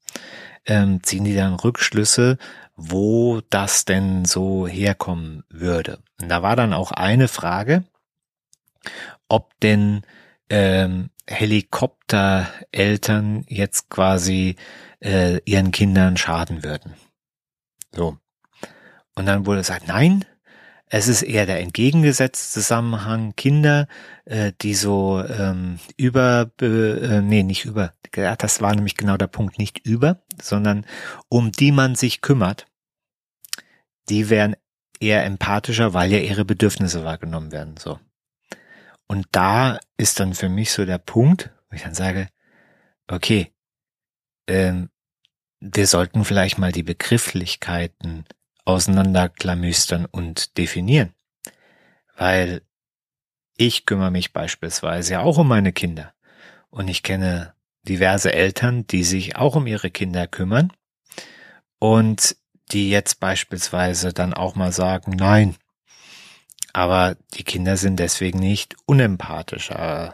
ähm, 0.66 1.02
ziehen 1.02 1.24
die 1.24 1.34
dann 1.34 1.54
Rückschlüsse, 1.54 2.36
wo 2.76 3.40
das 3.50 3.84
denn 3.84 4.24
so 4.24 4.66
herkommen 4.66 5.44
würde. 5.48 5.98
Und 6.20 6.28
da 6.28 6.42
war 6.42 6.56
dann 6.56 6.72
auch 6.72 6.92
eine 6.92 7.28
Frage, 7.28 7.84
ob 9.28 9.58
denn 9.60 10.02
ähm, 10.50 11.10
Helikoptereltern 11.26 13.44
jetzt 13.48 13.88
quasi 13.88 14.56
äh, 15.02 15.40
ihren 15.44 15.70
Kindern 15.70 16.16
schaden 16.16 16.64
würden. 16.64 16.94
So. 17.94 18.16
Und 19.14 19.26
dann 19.26 19.46
wurde 19.46 19.60
gesagt, 19.60 19.88
nein, 19.88 20.24
es 20.92 21.06
ist 21.06 21.22
eher 21.22 21.46
der 21.46 21.60
entgegengesetzte 21.60 22.60
Zusammenhang. 22.60 23.34
Kinder, 23.36 23.86
äh, 24.24 24.52
die 24.60 24.74
so 24.74 25.22
ähm, 25.22 25.78
über, 25.96 26.50
äh, 26.60 27.20
nee, 27.20 27.44
nicht 27.44 27.64
über, 27.64 27.94
das 28.12 28.60
war 28.60 28.74
nämlich 28.74 28.96
genau 28.96 29.16
der 29.16 29.28
Punkt, 29.28 29.58
nicht 29.58 29.86
über, 29.86 30.20
sondern 30.42 30.84
um 31.28 31.52
die 31.52 31.70
man 31.70 31.94
sich 31.94 32.22
kümmert, 32.22 32.66
die 34.08 34.30
wären 34.30 34.56
eher 34.98 35.24
empathischer, 35.24 35.94
weil 35.94 36.10
ja 36.10 36.18
ihre 36.18 36.44
Bedürfnisse 36.44 37.04
wahrgenommen 37.04 37.52
werden. 37.52 37.76
So. 37.78 38.00
Und 39.10 39.26
da 39.32 39.80
ist 39.96 40.20
dann 40.20 40.34
für 40.34 40.48
mich 40.48 40.70
so 40.70 40.84
der 40.84 40.98
Punkt, 40.98 41.50
wo 41.68 41.74
ich 41.74 41.82
dann 41.82 41.96
sage, 41.96 42.28
okay, 43.08 43.52
ähm, 44.46 44.88
wir 45.58 45.88
sollten 45.88 46.24
vielleicht 46.24 46.58
mal 46.58 46.70
die 46.70 46.84
Begrifflichkeiten 46.84 48.24
auseinanderklamüstern 48.64 50.06
und 50.06 50.56
definieren. 50.58 51.12
Weil 52.16 52.62
ich 53.56 53.84
kümmere 53.84 54.12
mich 54.12 54.32
beispielsweise 54.32 55.18
auch 55.18 55.38
um 55.38 55.48
meine 55.48 55.72
Kinder. 55.72 56.14
Und 56.68 56.86
ich 56.86 57.02
kenne 57.02 57.54
diverse 57.82 58.32
Eltern, 58.32 58.86
die 58.86 59.02
sich 59.02 59.34
auch 59.34 59.56
um 59.56 59.66
ihre 59.66 59.90
Kinder 59.90 60.28
kümmern 60.28 60.72
und 61.80 62.36
die 62.70 62.90
jetzt 62.90 63.18
beispielsweise 63.18 64.12
dann 64.12 64.34
auch 64.34 64.54
mal 64.54 64.70
sagen, 64.70 65.16
nein, 65.16 65.56
aber 66.72 67.16
die 67.34 67.44
Kinder 67.44 67.76
sind 67.76 67.98
deswegen 67.98 68.38
nicht 68.38 68.76
unempathisch. 68.86 69.70
Äh, 69.70 70.10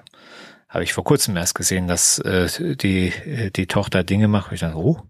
Habe 0.69 0.85
ich 0.85 0.93
vor 0.93 1.05
kurzem 1.05 1.37
erst 1.37 1.55
gesehen, 1.55 1.89
dass 1.89 2.19
äh, 2.19 2.77
die, 2.77 3.09
äh, 3.09 3.51
die 3.51 3.67
Tochter 3.67 4.05
Dinge 4.05 4.29
macht, 4.29 4.51
wo 4.51 4.55
ich 4.55 4.61
dann, 4.61 4.75
oh, 4.75 5.03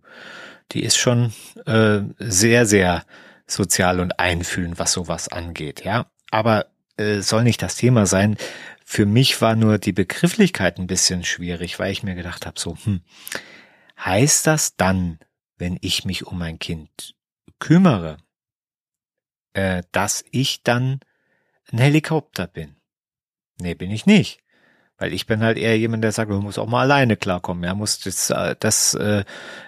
die 0.72 0.82
ist 0.82 0.96
schon 0.96 1.32
äh, 1.66 2.00
sehr, 2.18 2.66
sehr 2.66 3.04
sozial 3.46 4.00
und 4.00 4.18
einfühlend, 4.18 4.78
was 4.78 4.92
sowas 4.92 5.28
angeht, 5.28 5.84
ja. 5.84 6.06
Aber 6.30 6.66
äh, 6.96 7.20
soll 7.20 7.44
nicht 7.44 7.62
das 7.62 7.76
Thema 7.76 8.06
sein. 8.06 8.36
Für 8.84 9.06
mich 9.06 9.40
war 9.40 9.56
nur 9.56 9.78
die 9.78 9.92
Begrifflichkeit 9.92 10.78
ein 10.78 10.86
bisschen 10.86 11.24
schwierig, 11.24 11.78
weil 11.78 11.92
ich 11.92 12.02
mir 12.02 12.14
gedacht 12.14 12.46
habe, 12.46 12.58
so, 12.58 12.76
hm, 12.84 13.02
heißt 13.98 14.46
das 14.46 14.76
dann, 14.76 15.18
wenn 15.58 15.78
ich 15.80 16.04
mich 16.04 16.26
um 16.26 16.38
mein 16.38 16.58
Kind 16.58 17.14
kümmere, 17.58 18.18
äh, 19.54 19.82
dass 19.92 20.24
ich 20.30 20.62
dann 20.62 21.00
ein 21.72 21.78
Helikopter 21.78 22.46
bin? 22.46 22.76
Nee, 23.58 23.74
bin 23.74 23.90
ich 23.90 24.06
nicht. 24.06 24.40
Weil 24.98 25.12
ich 25.12 25.26
bin 25.26 25.42
halt 25.42 25.58
eher 25.58 25.76
jemand, 25.76 26.02
der 26.04 26.12
sagt, 26.12 26.30
du 26.30 26.40
musst 26.40 26.58
auch 26.58 26.68
mal 26.68 26.80
alleine 26.80 27.18
klarkommen. 27.18 27.64
Ja, 27.64 27.74
musst 27.74 28.06
jetzt 28.06 28.30
äh, 28.30 28.56
das, 28.58 28.94
äh, 28.94 29.24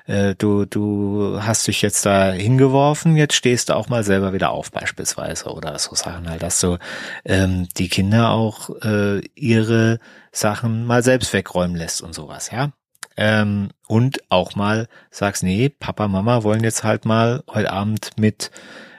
äh, 0.06 0.34
du, 0.34 0.64
du 0.64 1.38
hast 1.42 1.66
dich 1.66 1.82
jetzt 1.82 2.06
da 2.06 2.32
hingeworfen, 2.32 3.14
jetzt 3.14 3.34
stehst 3.34 3.68
du 3.68 3.76
auch 3.76 3.90
mal 3.90 4.04
selber 4.04 4.32
wieder 4.32 4.50
auf, 4.50 4.70
beispielsweise. 4.70 5.52
Oder 5.52 5.78
so 5.78 5.94
Sachen 5.94 6.30
halt, 6.30 6.42
dass 6.42 6.60
du 6.60 6.78
ähm, 7.26 7.68
die 7.76 7.88
Kinder 7.88 8.30
auch 8.30 8.70
äh, 8.82 9.20
ihre 9.34 9.98
Sachen 10.32 10.86
mal 10.86 11.02
selbst 11.02 11.32
wegräumen 11.34 11.76
lässt 11.76 12.00
und 12.00 12.14
sowas, 12.14 12.50
ja. 12.50 12.72
Ähm, 13.18 13.70
und 13.86 14.20
auch 14.30 14.54
mal 14.54 14.86
sagst, 15.10 15.42
nee, 15.42 15.68
Papa, 15.68 16.08
Mama 16.08 16.44
wollen 16.44 16.62
jetzt 16.62 16.84
halt 16.84 17.04
mal 17.04 17.42
heute 17.48 17.72
Abend 17.72 18.12
mit 18.16 18.50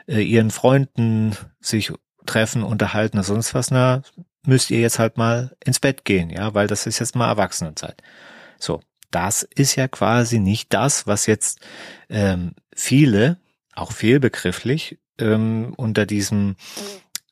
äh, 0.06 0.20
ihren 0.20 0.50
Freunden 0.50 1.36
sich 1.58 1.92
treffen, 2.30 2.62
unterhalten 2.62 3.18
oder 3.18 3.24
sonst 3.24 3.54
was, 3.54 3.70
na, 3.70 4.02
müsst 4.44 4.70
ihr 4.70 4.80
jetzt 4.80 4.98
halt 4.98 5.16
mal 5.16 5.56
ins 5.64 5.80
Bett 5.80 6.04
gehen, 6.04 6.30
ja, 6.30 6.54
weil 6.54 6.66
das 6.66 6.86
ist 6.86 6.98
jetzt 6.98 7.16
mal 7.16 7.28
Erwachsenenzeit. 7.28 8.02
So, 8.58 8.80
das 9.10 9.42
ist 9.42 9.76
ja 9.76 9.88
quasi 9.88 10.38
nicht 10.38 10.72
das, 10.72 11.06
was 11.06 11.26
jetzt 11.26 11.60
ähm, 12.08 12.54
viele, 12.74 13.38
auch 13.74 13.92
fehlbegrifflich, 13.92 14.98
ähm, 15.18 15.74
unter 15.76 16.06
diesem 16.06 16.56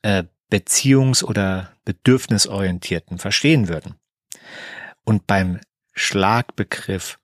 äh, 0.02 0.24
beziehungs- 0.50 1.24
oder 1.24 1.72
bedürfnisorientierten 1.84 3.18
verstehen 3.18 3.68
würden. 3.68 3.94
Und 5.04 5.26
beim 5.26 5.60
Schlagbegriff 5.94 7.18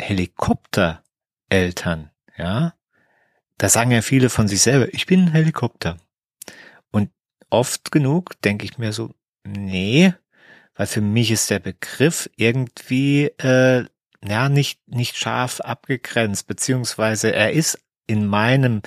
Helikoptereltern, 0.00 2.10
ja, 2.36 2.74
da 3.58 3.68
sagen 3.68 3.90
ja 3.90 4.02
viele 4.02 4.28
von 4.28 4.48
sich 4.48 4.62
selber, 4.62 4.92
ich 4.92 5.06
bin 5.06 5.26
ein 5.26 5.32
Helikopter 5.32 5.98
oft 7.50 7.90
genug 7.90 8.40
denke 8.42 8.64
ich 8.64 8.78
mir 8.78 8.92
so, 8.92 9.14
nee, 9.44 10.12
weil 10.74 10.86
für 10.86 11.00
mich 11.00 11.30
ist 11.30 11.50
der 11.50 11.58
Begriff 11.58 12.28
irgendwie 12.36 13.26
äh, 13.38 13.84
ja 14.24 14.48
nicht 14.48 14.80
nicht 14.86 15.16
scharf 15.16 15.60
abgegrenzt, 15.60 16.46
beziehungsweise 16.46 17.32
er 17.32 17.52
ist 17.52 17.78
in 18.06 18.26
meinem 18.26 18.82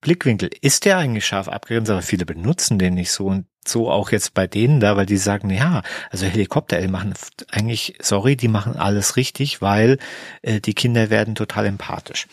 Blickwinkel 0.00 0.50
ist 0.62 0.84
der 0.86 0.98
eigentlich 0.98 1.26
scharf 1.26 1.48
abgegrenzt, 1.48 1.90
aber 1.90 2.02
viele 2.02 2.24
benutzen 2.24 2.78
den 2.78 2.94
nicht 2.94 3.12
so 3.12 3.26
und 3.26 3.46
so 3.66 3.90
auch 3.90 4.10
jetzt 4.10 4.32
bei 4.32 4.46
denen 4.46 4.80
da, 4.80 4.96
weil 4.96 5.04
die 5.04 5.18
sagen, 5.18 5.50
ja, 5.50 5.82
also 6.10 6.24
Helikopter 6.24 6.86
machen 6.88 7.12
eigentlich, 7.50 7.96
sorry, 8.00 8.36
die 8.36 8.48
machen 8.48 8.76
alles 8.76 9.16
richtig, 9.16 9.60
weil 9.60 9.98
äh, 10.40 10.60
die 10.60 10.72
Kinder 10.72 11.10
werden 11.10 11.34
total 11.34 11.66
empathisch. 11.66 12.26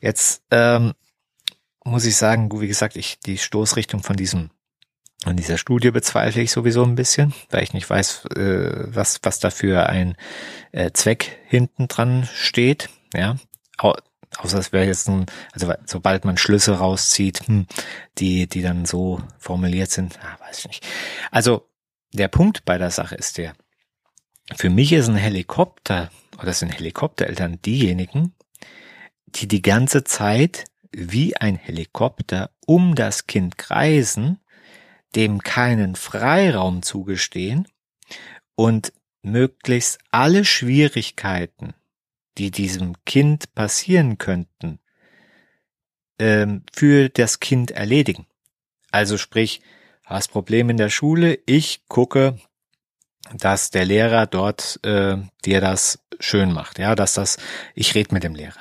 Jetzt 0.00 0.42
ähm, 0.52 0.92
muss 1.84 2.04
ich 2.04 2.16
sagen, 2.16 2.48
wie 2.60 2.68
gesagt, 2.68 2.96
ich 2.96 3.18
die 3.18 3.38
Stoßrichtung 3.38 4.04
von 4.04 4.16
diesem 4.16 4.50
an 5.24 5.36
dieser 5.36 5.58
Studie 5.58 5.90
bezweifle 5.90 6.42
ich 6.42 6.50
sowieso 6.50 6.82
ein 6.82 6.94
bisschen, 6.94 7.34
weil 7.50 7.62
ich 7.62 7.74
nicht 7.74 7.88
weiß, 7.88 8.24
äh, 8.36 8.94
was, 8.94 9.20
was 9.22 9.38
da 9.38 9.50
für 9.50 9.88
ein 9.88 10.16
äh, 10.72 10.92
Zweck 10.92 11.38
hinten 11.46 11.88
dran 11.88 12.28
steht. 12.34 12.88
Ja, 13.14 13.36
Au 13.78 13.94
außer 14.38 14.58
es 14.58 14.72
wäre 14.72 14.86
jetzt 14.86 15.08
ein, 15.08 15.26
also 15.52 15.72
sobald 15.86 16.24
man 16.24 16.36
Schlüsse 16.36 16.78
rauszieht, 16.78 17.48
hm, 17.48 17.66
die, 18.18 18.46
die 18.46 18.62
dann 18.62 18.84
so 18.84 19.20
formuliert 19.38 19.90
sind, 19.90 20.18
ah, 20.22 20.38
weiß 20.46 20.60
ich 20.60 20.68
nicht. 20.68 20.86
Also 21.30 21.68
der 22.12 22.28
Punkt 22.28 22.64
bei 22.64 22.78
der 22.78 22.90
Sache 22.90 23.16
ist 23.16 23.38
der, 23.38 23.54
für 24.54 24.70
mich 24.70 24.92
ist 24.92 25.08
ein 25.08 25.16
Helikopter 25.16 26.10
oder 26.40 26.52
sind 26.52 26.70
Helikoptereltern 26.72 27.60
diejenigen, 27.62 28.34
die 29.26 29.48
die 29.48 29.62
ganze 29.62 30.04
Zeit 30.04 30.64
wie 30.92 31.36
ein 31.36 31.56
Helikopter 31.56 32.50
um 32.66 32.94
das 32.94 33.26
Kind 33.26 33.58
kreisen 33.58 34.39
dem 35.16 35.42
keinen 35.42 35.96
Freiraum 35.96 36.82
zugestehen 36.82 37.68
und 38.54 38.92
möglichst 39.22 39.98
alle 40.10 40.44
Schwierigkeiten, 40.44 41.74
die 42.38 42.50
diesem 42.50 42.94
Kind 43.04 43.54
passieren 43.54 44.18
könnten, 44.18 44.78
ähm, 46.18 46.62
für 46.72 47.08
das 47.08 47.40
Kind 47.40 47.70
erledigen. 47.70 48.26
Also 48.90 49.18
sprich, 49.18 49.60
hast 50.04 50.28
Problem 50.28 50.70
in 50.70 50.76
der 50.76 50.90
Schule, 50.90 51.38
ich 51.46 51.86
gucke, 51.88 52.38
dass 53.34 53.70
der 53.70 53.84
Lehrer 53.84 54.26
dort 54.26 54.80
äh, 54.84 55.16
dir 55.44 55.60
das 55.60 56.04
schön 56.18 56.52
macht, 56.52 56.78
ja, 56.78 56.94
dass 56.94 57.14
das, 57.14 57.38
ich 57.74 57.94
rede 57.94 58.14
mit 58.14 58.24
dem 58.24 58.34
Lehrer. 58.34 58.60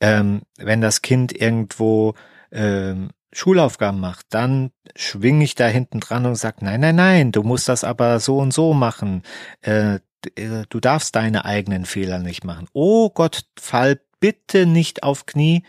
Ähm, 0.00 0.42
wenn 0.56 0.80
das 0.80 1.02
Kind 1.02 1.32
irgendwo 1.32 2.14
ähm, 2.52 3.10
Schulaufgaben 3.32 4.00
macht, 4.00 4.26
dann 4.30 4.72
schwing 4.96 5.40
ich 5.40 5.54
da 5.54 5.66
hinten 5.66 6.00
dran 6.00 6.26
und 6.26 6.34
sag, 6.34 6.62
nein, 6.62 6.80
nein, 6.80 6.96
nein, 6.96 7.32
du 7.32 7.42
musst 7.42 7.68
das 7.68 7.84
aber 7.84 8.18
so 8.20 8.38
und 8.38 8.52
so 8.52 8.74
machen. 8.74 9.22
Äh, 9.60 10.00
äh, 10.36 10.64
du 10.68 10.80
darfst 10.80 11.14
deine 11.14 11.44
eigenen 11.44 11.84
Fehler 11.84 12.18
nicht 12.18 12.44
machen. 12.44 12.66
Oh 12.72 13.10
Gott, 13.10 13.44
fall 13.58 14.00
bitte 14.18 14.66
nicht 14.66 15.02
auf 15.02 15.26
Knie. 15.26 15.64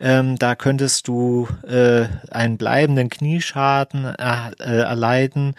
Ähm, 0.00 0.36
da 0.36 0.54
könntest 0.56 1.06
du 1.06 1.48
äh, 1.66 2.06
einen 2.30 2.58
bleibenden 2.58 3.10
Knieschaden 3.10 4.04
äh, 4.04 4.50
erleiden 4.58 5.54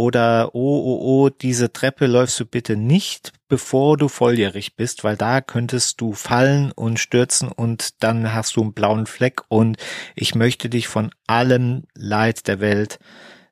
oder 0.00 0.54
oh, 0.54 0.82
oh, 0.82 0.98
oh, 1.02 1.28
diese 1.28 1.74
Treppe 1.74 2.06
läufst 2.06 2.40
du 2.40 2.46
bitte 2.46 2.74
nicht, 2.74 3.34
bevor 3.48 3.98
du 3.98 4.08
volljährig 4.08 4.74
bist, 4.74 5.04
weil 5.04 5.18
da 5.18 5.42
könntest 5.42 6.00
du 6.00 6.14
fallen 6.14 6.72
und 6.72 6.98
stürzen 6.98 7.48
und 7.48 8.02
dann 8.02 8.32
hast 8.32 8.56
du 8.56 8.62
einen 8.62 8.72
blauen 8.72 9.04
Fleck 9.04 9.42
und 9.48 9.76
ich 10.14 10.34
möchte 10.34 10.70
dich 10.70 10.88
von 10.88 11.10
allem 11.26 11.82
Leid 11.94 12.48
der 12.48 12.60
Welt 12.60 12.98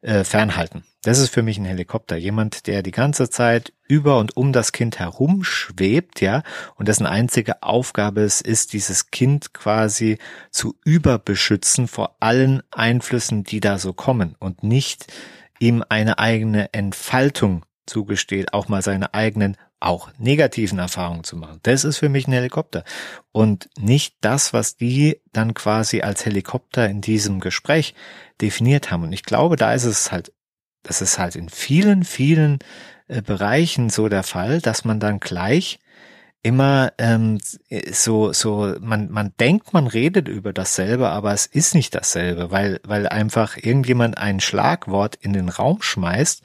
äh, 0.01 0.25
fernhalten. 0.25 0.85
Das 1.03 1.19
ist 1.19 1.35
für 1.35 1.43
mich 1.43 1.59
ein 1.59 1.67
Helikopter. 1.67 2.17
Jemand, 2.17 2.67
der 2.67 2.83
die 2.83 2.93
ganze 2.93 3.29
Zeit 3.29 3.75
über 3.87 4.19
und 4.19 4.35
um 4.37 4.53
das 4.55 4.73
Kind 4.73 4.99
herumschwebt, 4.99 6.23
ja, 6.23 6.43
und 6.77 6.89
dessen 6.89 7.07
einzige 7.07 7.63
Aufgabe 7.63 8.23
es 8.23 8.41
ist, 8.41 8.73
dieses 8.73 9.11
Kind 9.11 9.53
quasi 9.53 10.17
zu 10.51 10.77
überbeschützen 10.85 11.89
vor 11.89 12.17
allen 12.21 12.63
Einflüssen, 12.71 13.45
die 13.45 13.61
da 13.61 13.79
so 13.79 13.93
kommen 13.93 14.35
und 14.39 14.63
nicht 14.63 15.13
ihm 15.59 15.85
eine 15.89 16.19
eigene 16.19 16.73
Entfaltung 16.73 17.65
zugesteht, 17.87 18.53
auch 18.53 18.69
mal 18.69 18.83
seine 18.83 19.15
eigenen 19.15 19.57
auch 19.81 20.11
negativen 20.19 20.79
Erfahrungen 20.79 21.25
zu 21.25 21.37
machen. 21.37 21.61
Das 21.63 21.85
ist 21.85 21.99
für 21.99 22.09
mich 22.09 22.27
ein 22.27 22.33
Helikopter 22.33 22.85
und 23.33 23.69
nicht 23.79 24.17
das, 24.21 24.53
was 24.53 24.77
die 24.77 25.21
dann 25.33 25.55
quasi 25.55 26.01
als 26.01 26.27
Helikopter 26.27 26.89
in 26.89 27.01
diesem 27.01 27.41
Gespräch 27.41 27.95
definiert 28.41 28.91
haben. 28.91 29.05
Und 29.05 29.13
ich 29.13 29.23
glaube, 29.23 29.57
da 29.57 29.73
ist 29.73 29.85
es 29.85 30.11
halt, 30.11 30.33
das 30.83 31.01
ist 31.01 31.19
halt 31.19 31.37
in 31.37 31.49
vielen, 31.49 32.03
vielen 32.05 32.59
äh, 33.07 33.23
Bereichen 33.23 33.89
so 33.89 34.09
der 34.09 34.25
Fall, 34.25 34.61
dass 34.61 34.85
man 34.85 34.99
dann 34.99 35.21
gleich 35.21 35.79
immer 36.43 36.93
ähm, 36.99 37.39
so 37.91 38.33
so 38.33 38.75
man 38.81 39.11
man 39.11 39.33
denkt 39.41 39.73
man 39.73 39.87
redet 39.87 40.29
über 40.29 40.53
dasselbe 40.53 41.09
aber 41.09 41.33
es 41.33 41.47
ist 41.47 41.75
nicht 41.75 41.95
dasselbe 41.95 42.51
weil 42.51 42.81
weil 42.85 43.09
einfach 43.09 43.57
irgendjemand 43.57 44.19
ein 44.19 44.41
Schlagwort 44.41 45.17
in 45.17 45.33
den 45.33 45.49
Raum 45.49 45.83
schmeißt 45.83 46.43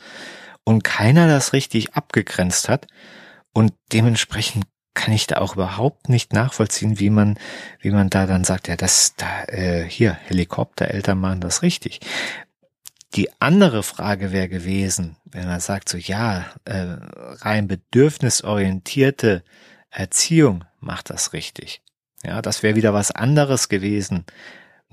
und 0.64 0.84
keiner 0.84 1.28
das 1.28 1.54
richtig 1.54 1.94
abgegrenzt 1.94 2.70
hat 2.70 2.88
und 3.54 3.74
dementsprechend 3.92 4.66
kann 4.94 5.14
ich 5.14 5.28
da 5.28 5.38
auch 5.38 5.56
überhaupt 5.56 6.10
nicht 6.10 6.34
nachvollziehen, 6.34 7.00
wie 7.00 7.10
man, 7.10 7.38
wie 7.80 7.92
man 7.92 8.10
da 8.10 8.28
dann 8.28 8.44
sagt, 8.44 8.68
ja, 8.68 8.76
das 8.76 9.16
da 9.16 9.44
äh, 9.46 9.84
hier 9.84 10.14
Helikoptereltern 10.14 11.20
machen 11.20 11.42
das 11.42 11.62
richtig. 11.62 12.00
Die 13.16 13.30
andere 13.40 13.84
Frage 13.84 14.32
wäre 14.32 14.50
gewesen, 14.50 15.18
wenn 15.26 15.48
er 15.48 15.60
sagt 15.60 15.90
so, 15.90 15.98
ja, 15.98 16.46
äh, 16.66 16.98
rein 17.42 17.68
bedürfnisorientierte 17.68 19.44
Erziehung 19.94 20.66
macht 20.80 21.10
das 21.10 21.34
richtig. 21.34 21.82
Ja, 22.24 22.42
das 22.42 22.64
wäre 22.64 22.76
wieder 22.76 22.94
was 22.94 23.12
anderes 23.12 23.70
gewesen, 23.70 24.26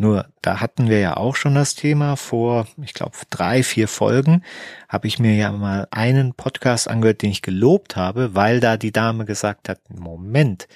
nur 0.00 0.32
da 0.40 0.60
hatten 0.60 0.88
wir 0.88 0.98
ja 0.98 1.18
auch 1.18 1.36
schon 1.36 1.54
das 1.54 1.74
Thema 1.74 2.16
vor, 2.16 2.66
ich 2.82 2.94
glaube, 2.94 3.18
drei, 3.28 3.62
vier 3.62 3.86
Folgen 3.86 4.42
habe 4.88 5.06
ich 5.06 5.18
mir 5.18 5.34
ja 5.34 5.52
mal 5.52 5.88
einen 5.90 6.32
Podcast 6.32 6.88
angehört, 6.88 7.20
den 7.20 7.30
ich 7.30 7.42
gelobt 7.42 7.96
habe, 7.96 8.34
weil 8.34 8.60
da 8.60 8.78
die 8.78 8.92
Dame 8.92 9.26
gesagt 9.26 9.68
hat, 9.68 9.78
Moment, 9.90 10.68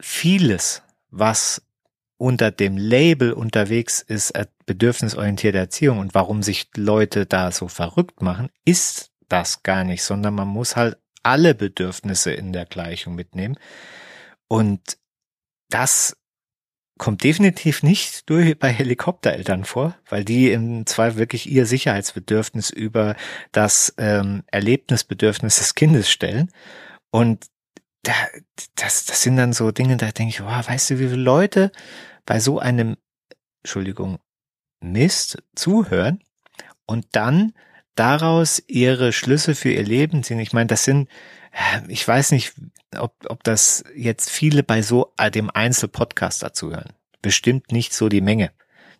vieles, 0.00 0.82
was 1.10 1.60
unter 2.16 2.50
dem 2.50 2.78
Label 2.78 3.34
unterwegs 3.34 4.00
ist, 4.00 4.32
bedürfnisorientierte 4.64 5.58
Erziehung 5.58 5.98
und 5.98 6.14
warum 6.14 6.42
sich 6.42 6.70
Leute 6.74 7.26
da 7.26 7.52
so 7.52 7.68
verrückt 7.68 8.22
machen, 8.22 8.48
ist 8.64 9.10
das 9.28 9.62
gar 9.62 9.84
nicht, 9.84 10.02
sondern 10.02 10.32
man 10.32 10.48
muss 10.48 10.76
halt 10.76 10.96
alle 11.22 11.54
Bedürfnisse 11.54 12.32
in 12.32 12.52
der 12.52 12.66
Gleichung 12.66 13.14
mitnehmen. 13.14 13.56
Und 14.48 14.98
das 15.68 16.16
kommt 16.98 17.24
definitiv 17.24 17.82
nicht 17.82 18.28
durch 18.28 18.58
bei 18.58 18.68
Helikoptereltern 18.68 19.64
vor, 19.64 19.96
weil 20.08 20.22
die 20.22 20.52
im 20.52 20.84
Zweifel 20.84 21.18
wirklich 21.18 21.50
ihr 21.50 21.64
Sicherheitsbedürfnis 21.64 22.68
über 22.68 23.16
das 23.52 23.94
ähm, 23.96 24.42
Erlebnisbedürfnis 24.48 25.56
des 25.56 25.74
Kindes 25.74 26.10
stellen. 26.10 26.52
Und 27.10 27.46
da, 28.02 28.12
das, 28.76 29.06
das 29.06 29.22
sind 29.22 29.36
dann 29.36 29.54
so 29.54 29.70
Dinge, 29.70 29.96
da 29.96 30.10
denke 30.10 30.34
ich, 30.34 30.42
wow, 30.42 30.68
weißt 30.68 30.90
du, 30.90 30.98
wie 30.98 31.08
viele 31.08 31.22
Leute 31.22 31.72
bei 32.26 32.38
so 32.38 32.58
einem, 32.58 32.96
Entschuldigung, 33.62 34.18
Mist 34.80 35.42
zuhören 35.54 36.22
und 36.86 37.06
dann 37.12 37.54
daraus 37.94 38.62
ihre 38.66 39.12
Schlüsse 39.12 39.54
für 39.54 39.70
ihr 39.70 39.84
Leben 39.84 40.22
ziehen. 40.22 40.38
Ich 40.38 40.52
meine, 40.52 40.68
das 40.68 40.84
sind, 40.84 41.08
äh, 41.52 41.80
ich 41.88 42.06
weiß 42.06 42.32
nicht, 42.32 42.54
ob, 42.96 43.14
ob 43.28 43.44
das 43.44 43.84
jetzt 43.94 44.30
viele 44.30 44.62
bei 44.62 44.82
so 44.82 45.12
äh, 45.18 45.30
dem 45.30 45.50
Einzelpodcast 45.50 46.42
dazu 46.42 46.70
hören. 46.70 46.92
Bestimmt 47.22 47.72
nicht 47.72 47.92
so 47.92 48.08
die 48.08 48.20
Menge. 48.20 48.50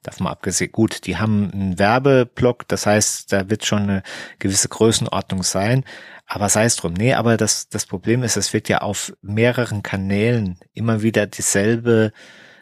Davon 0.02 0.26
abgesehen, 0.26 0.72
gut, 0.72 1.06
die 1.06 1.18
haben 1.18 1.50
einen 1.52 1.78
Werbeblock, 1.78 2.66
das 2.68 2.86
heißt, 2.86 3.30
da 3.32 3.50
wird 3.50 3.66
schon 3.66 3.82
eine 3.82 4.02
gewisse 4.38 4.68
Größenordnung 4.68 5.42
sein, 5.42 5.84
aber 6.26 6.48
sei 6.48 6.64
es 6.64 6.76
drum. 6.76 6.94
Nee, 6.94 7.12
aber 7.12 7.36
das, 7.36 7.68
das 7.68 7.84
Problem 7.84 8.22
ist, 8.22 8.38
es 8.38 8.54
wird 8.54 8.70
ja 8.70 8.78
auf 8.78 9.12
mehreren 9.20 9.82
Kanälen 9.82 10.58
immer 10.72 11.02
wieder 11.02 11.26
dieselbe 11.26 12.12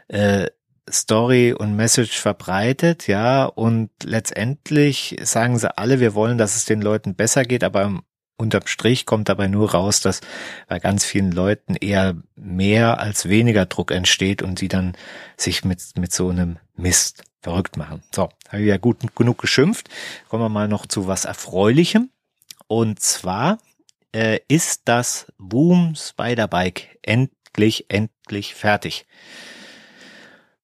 äh, 0.09 0.47
Story 0.92 1.53
und 1.53 1.77
Message 1.77 2.18
verbreitet, 2.18 3.07
ja, 3.07 3.44
und 3.44 3.90
letztendlich 4.03 5.16
sagen 5.22 5.59
sie 5.59 5.77
alle, 5.77 6.01
wir 6.01 6.14
wollen, 6.14 6.38
dass 6.38 6.57
es 6.57 6.64
den 6.64 6.83
Leuten 6.83 7.14
besser 7.14 7.44
geht, 7.44 7.64
aber 7.64 8.01
unterm 8.38 8.66
Strich 8.66 9.05
kommt 9.05 9.29
dabei 9.29 9.48
nur 9.48 9.72
raus, 9.72 10.01
dass 10.01 10.20
bei 10.68 10.79
ganz 10.79 11.05
vielen 11.05 11.33
Leuten 11.33 11.74
eher 11.74 12.16
mehr 12.37 13.01
als 13.01 13.29
weniger 13.29 13.66
Druck 13.66 13.90
entsteht 13.90 14.42
und 14.42 14.59
sie 14.59 14.68
dann 14.68 14.96
sich 15.37 15.64
mit, 15.64 15.83
mit 15.96 16.12
so 16.12 16.29
einem 16.29 16.59
Mist 16.77 17.24
verrückt 17.42 17.77
machen. 17.77 18.03
So, 18.14 18.29
habe 18.48 18.62
ich 18.62 18.68
ja 18.68 18.79
gut 18.79 18.98
genug 19.14 19.38
geschimpft. 19.38 19.88
Kommen 20.29 20.44
wir 20.44 20.48
mal 20.48 20.68
noch 20.68 20.87
zu 20.87 21.07
was 21.07 21.24
Erfreulichem. 21.24 22.11
Und 22.68 23.01
zwar 23.01 23.59
äh, 24.14 24.40
ist 24.48 24.83
das 24.85 25.33
Boom 25.38 25.94
Spider 25.96 26.48
Bike 26.48 26.98
endlich, 27.03 27.87
endlich 27.88 28.55
fertig. 28.55 29.07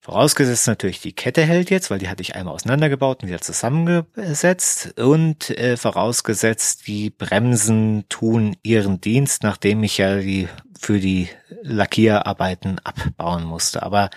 Vorausgesetzt 0.05 0.67
natürlich 0.67 1.01
die 1.01 1.15
Kette 1.15 1.47
hält 1.47 1.71
jetzt, 1.71 1.91
weil 1.91 1.99
die 1.99 2.11
hatte 2.11 2.21
ich 2.21 2.35
einmal 2.35 2.53
auseinandergebaut 2.53 3.23
und 3.23 3.29
wieder 3.31 3.41
zusammengesetzt. 3.41 5.01
Und 5.01 5.49
äh, 5.49 5.79
vorausgesetzt 5.79 6.87
die 6.87 7.09
Bremsen 7.09 8.05
tun 8.11 8.55
ihren 8.63 9.01
Dienst, 9.01 9.43
nachdem 9.43 9.83
ich 9.83 9.97
ja 9.97 10.19
die 10.19 10.47
für 10.79 11.01
die 11.01 11.31
Lackierarbeiten 11.63 12.81
abbauen 12.85 13.45
musste. 13.45 13.83
Aber 13.83 14.11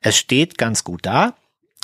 es 0.00 0.16
steht 0.16 0.56
ganz 0.56 0.84
gut 0.84 1.04
da. 1.04 1.34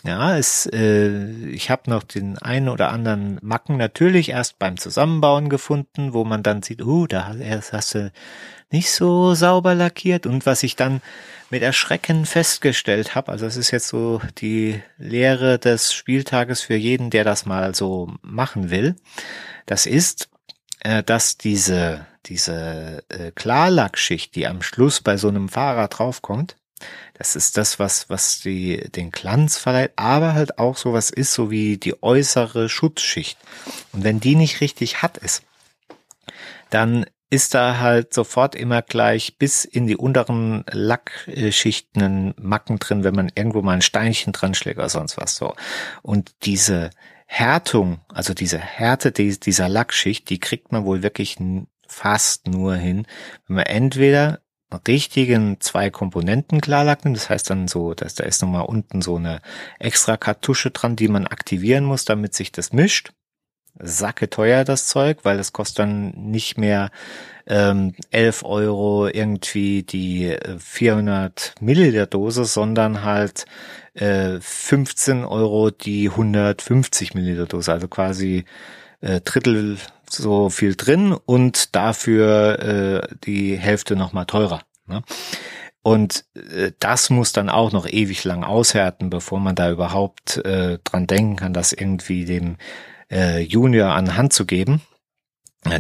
Ja, 0.04 0.38
es, 0.38 0.66
äh, 0.66 1.48
ich 1.48 1.70
habe 1.70 1.90
noch 1.90 2.04
den 2.04 2.38
einen 2.38 2.68
oder 2.68 2.90
anderen 2.92 3.40
Macken 3.42 3.76
natürlich 3.76 4.28
erst 4.28 4.60
beim 4.60 4.76
Zusammenbauen 4.76 5.48
gefunden, 5.48 6.12
wo 6.12 6.24
man 6.24 6.44
dann 6.44 6.62
sieht, 6.62 6.82
uh, 6.82 7.08
da 7.08 7.34
hast 7.72 7.96
du 7.96 8.12
nicht 8.70 8.90
so 8.90 9.34
sauber 9.34 9.74
lackiert. 9.74 10.26
Und 10.26 10.46
was 10.46 10.62
ich 10.62 10.76
dann 10.76 11.02
mit 11.50 11.62
Erschrecken 11.62 12.26
festgestellt 12.26 13.14
habe, 13.14 13.32
also 13.32 13.46
es 13.46 13.56
ist 13.56 13.70
jetzt 13.70 13.88
so 13.88 14.20
die 14.38 14.80
Lehre 14.98 15.58
des 15.58 15.92
Spieltages 15.92 16.62
für 16.62 16.76
jeden, 16.76 17.10
der 17.10 17.24
das 17.24 17.46
mal 17.46 17.74
so 17.74 18.12
machen 18.22 18.70
will, 18.70 18.96
das 19.66 19.86
ist, 19.86 20.28
äh, 20.80 21.02
dass 21.02 21.36
diese, 21.36 22.06
diese 22.26 23.02
äh, 23.08 23.32
Klarlackschicht, 23.32 24.34
die 24.34 24.46
am 24.46 24.62
Schluss 24.62 25.00
bei 25.00 25.16
so 25.16 25.28
einem 25.28 25.48
Fahrrad 25.48 25.98
draufkommt, 25.98 26.56
das 27.14 27.36
ist 27.36 27.58
das, 27.58 27.78
was, 27.78 28.08
was 28.08 28.40
die, 28.40 28.88
den 28.90 29.10
Glanz 29.10 29.58
verleiht, 29.58 29.92
aber 29.96 30.32
halt 30.32 30.58
auch 30.58 30.78
sowas 30.78 31.10
ist, 31.10 31.34
so 31.34 31.50
wie 31.50 31.76
die 31.76 32.02
äußere 32.02 32.70
Schutzschicht. 32.70 33.38
Und 33.92 34.04
wenn 34.04 34.20
die 34.20 34.36
nicht 34.36 34.62
richtig 34.62 35.02
hat 35.02 35.18
ist, 35.18 35.42
dann 36.70 37.04
ist 37.30 37.54
da 37.54 37.78
halt 37.78 38.12
sofort 38.12 38.56
immer 38.56 38.82
gleich 38.82 39.38
bis 39.38 39.64
in 39.64 39.86
die 39.86 39.96
unteren 39.96 40.64
Lackschichten 40.70 42.34
Macken 42.36 42.80
drin, 42.80 43.04
wenn 43.04 43.14
man 43.14 43.30
irgendwo 43.34 43.62
mal 43.62 43.74
ein 43.74 43.82
Steinchen 43.82 44.32
dran 44.32 44.54
schlägt 44.54 44.78
oder 44.78 44.88
sonst 44.88 45.16
was 45.16 45.36
so. 45.36 45.54
Und 46.02 46.32
diese 46.42 46.90
Härtung, 47.26 48.00
also 48.08 48.34
diese 48.34 48.58
Härte 48.58 49.12
dieser 49.12 49.68
Lackschicht, 49.68 50.28
die 50.28 50.40
kriegt 50.40 50.72
man 50.72 50.84
wohl 50.84 51.04
wirklich 51.04 51.36
fast 51.86 52.48
nur 52.48 52.74
hin, 52.74 53.06
wenn 53.46 53.56
man 53.56 53.66
entweder 53.66 54.40
richtigen 54.86 55.60
zwei 55.60 55.90
Komponenten 55.90 56.60
Klarlack 56.60 57.04
nimmt, 57.04 57.16
das 57.16 57.30
heißt 57.30 57.50
dann 57.50 57.68
so, 57.68 57.94
dass 57.94 58.14
da 58.14 58.24
ist 58.24 58.42
nochmal 58.42 58.66
unten 58.66 59.02
so 59.02 59.16
eine 59.16 59.40
extra 59.78 60.16
Kartusche 60.16 60.70
dran, 60.70 60.96
die 60.96 61.08
man 61.08 61.26
aktivieren 61.26 61.84
muss, 61.84 62.04
damit 62.04 62.34
sich 62.34 62.52
das 62.52 62.72
mischt 62.72 63.12
sacke 63.78 64.30
teuer, 64.30 64.64
das 64.64 64.86
Zeug, 64.86 65.18
weil 65.22 65.38
es 65.38 65.52
kostet 65.52 65.80
dann 65.80 66.10
nicht 66.10 66.58
mehr 66.58 66.90
ähm, 67.46 67.94
11 68.10 68.44
Euro 68.44 69.08
irgendwie 69.08 69.82
die 69.82 70.36
400 70.58 71.54
äh, 71.60 71.64
Milliliter 71.64 72.06
Dose, 72.06 72.44
sondern 72.44 73.02
halt 73.04 73.46
äh, 73.94 74.38
15 74.40 75.24
Euro 75.24 75.70
die 75.70 76.08
150 76.10 77.14
Milliliter 77.14 77.46
Dose, 77.46 77.72
also 77.72 77.88
quasi 77.88 78.44
äh, 79.00 79.20
Drittel 79.20 79.78
so 80.08 80.50
viel 80.50 80.74
drin 80.74 81.12
und 81.12 81.74
dafür 81.74 82.58
äh, 83.10 83.14
die 83.24 83.56
Hälfte 83.56 83.96
nochmal 83.96 84.26
teurer. 84.26 84.62
Ne? 84.86 85.02
Und 85.82 86.24
äh, 86.34 86.72
das 86.78 87.10
muss 87.10 87.32
dann 87.32 87.48
auch 87.48 87.72
noch 87.72 87.86
ewig 87.88 88.24
lang 88.24 88.44
aushärten, 88.44 89.10
bevor 89.10 89.40
man 89.40 89.54
da 89.54 89.70
überhaupt 89.70 90.36
äh, 90.38 90.78
dran 90.84 91.06
denken 91.06 91.36
kann, 91.36 91.52
das 91.52 91.72
irgendwie 91.72 92.24
dem 92.24 92.56
äh, 93.10 93.40
Junior 93.40 93.94
an 93.94 94.16
Hand 94.16 94.32
zu 94.32 94.46
geben. 94.46 94.80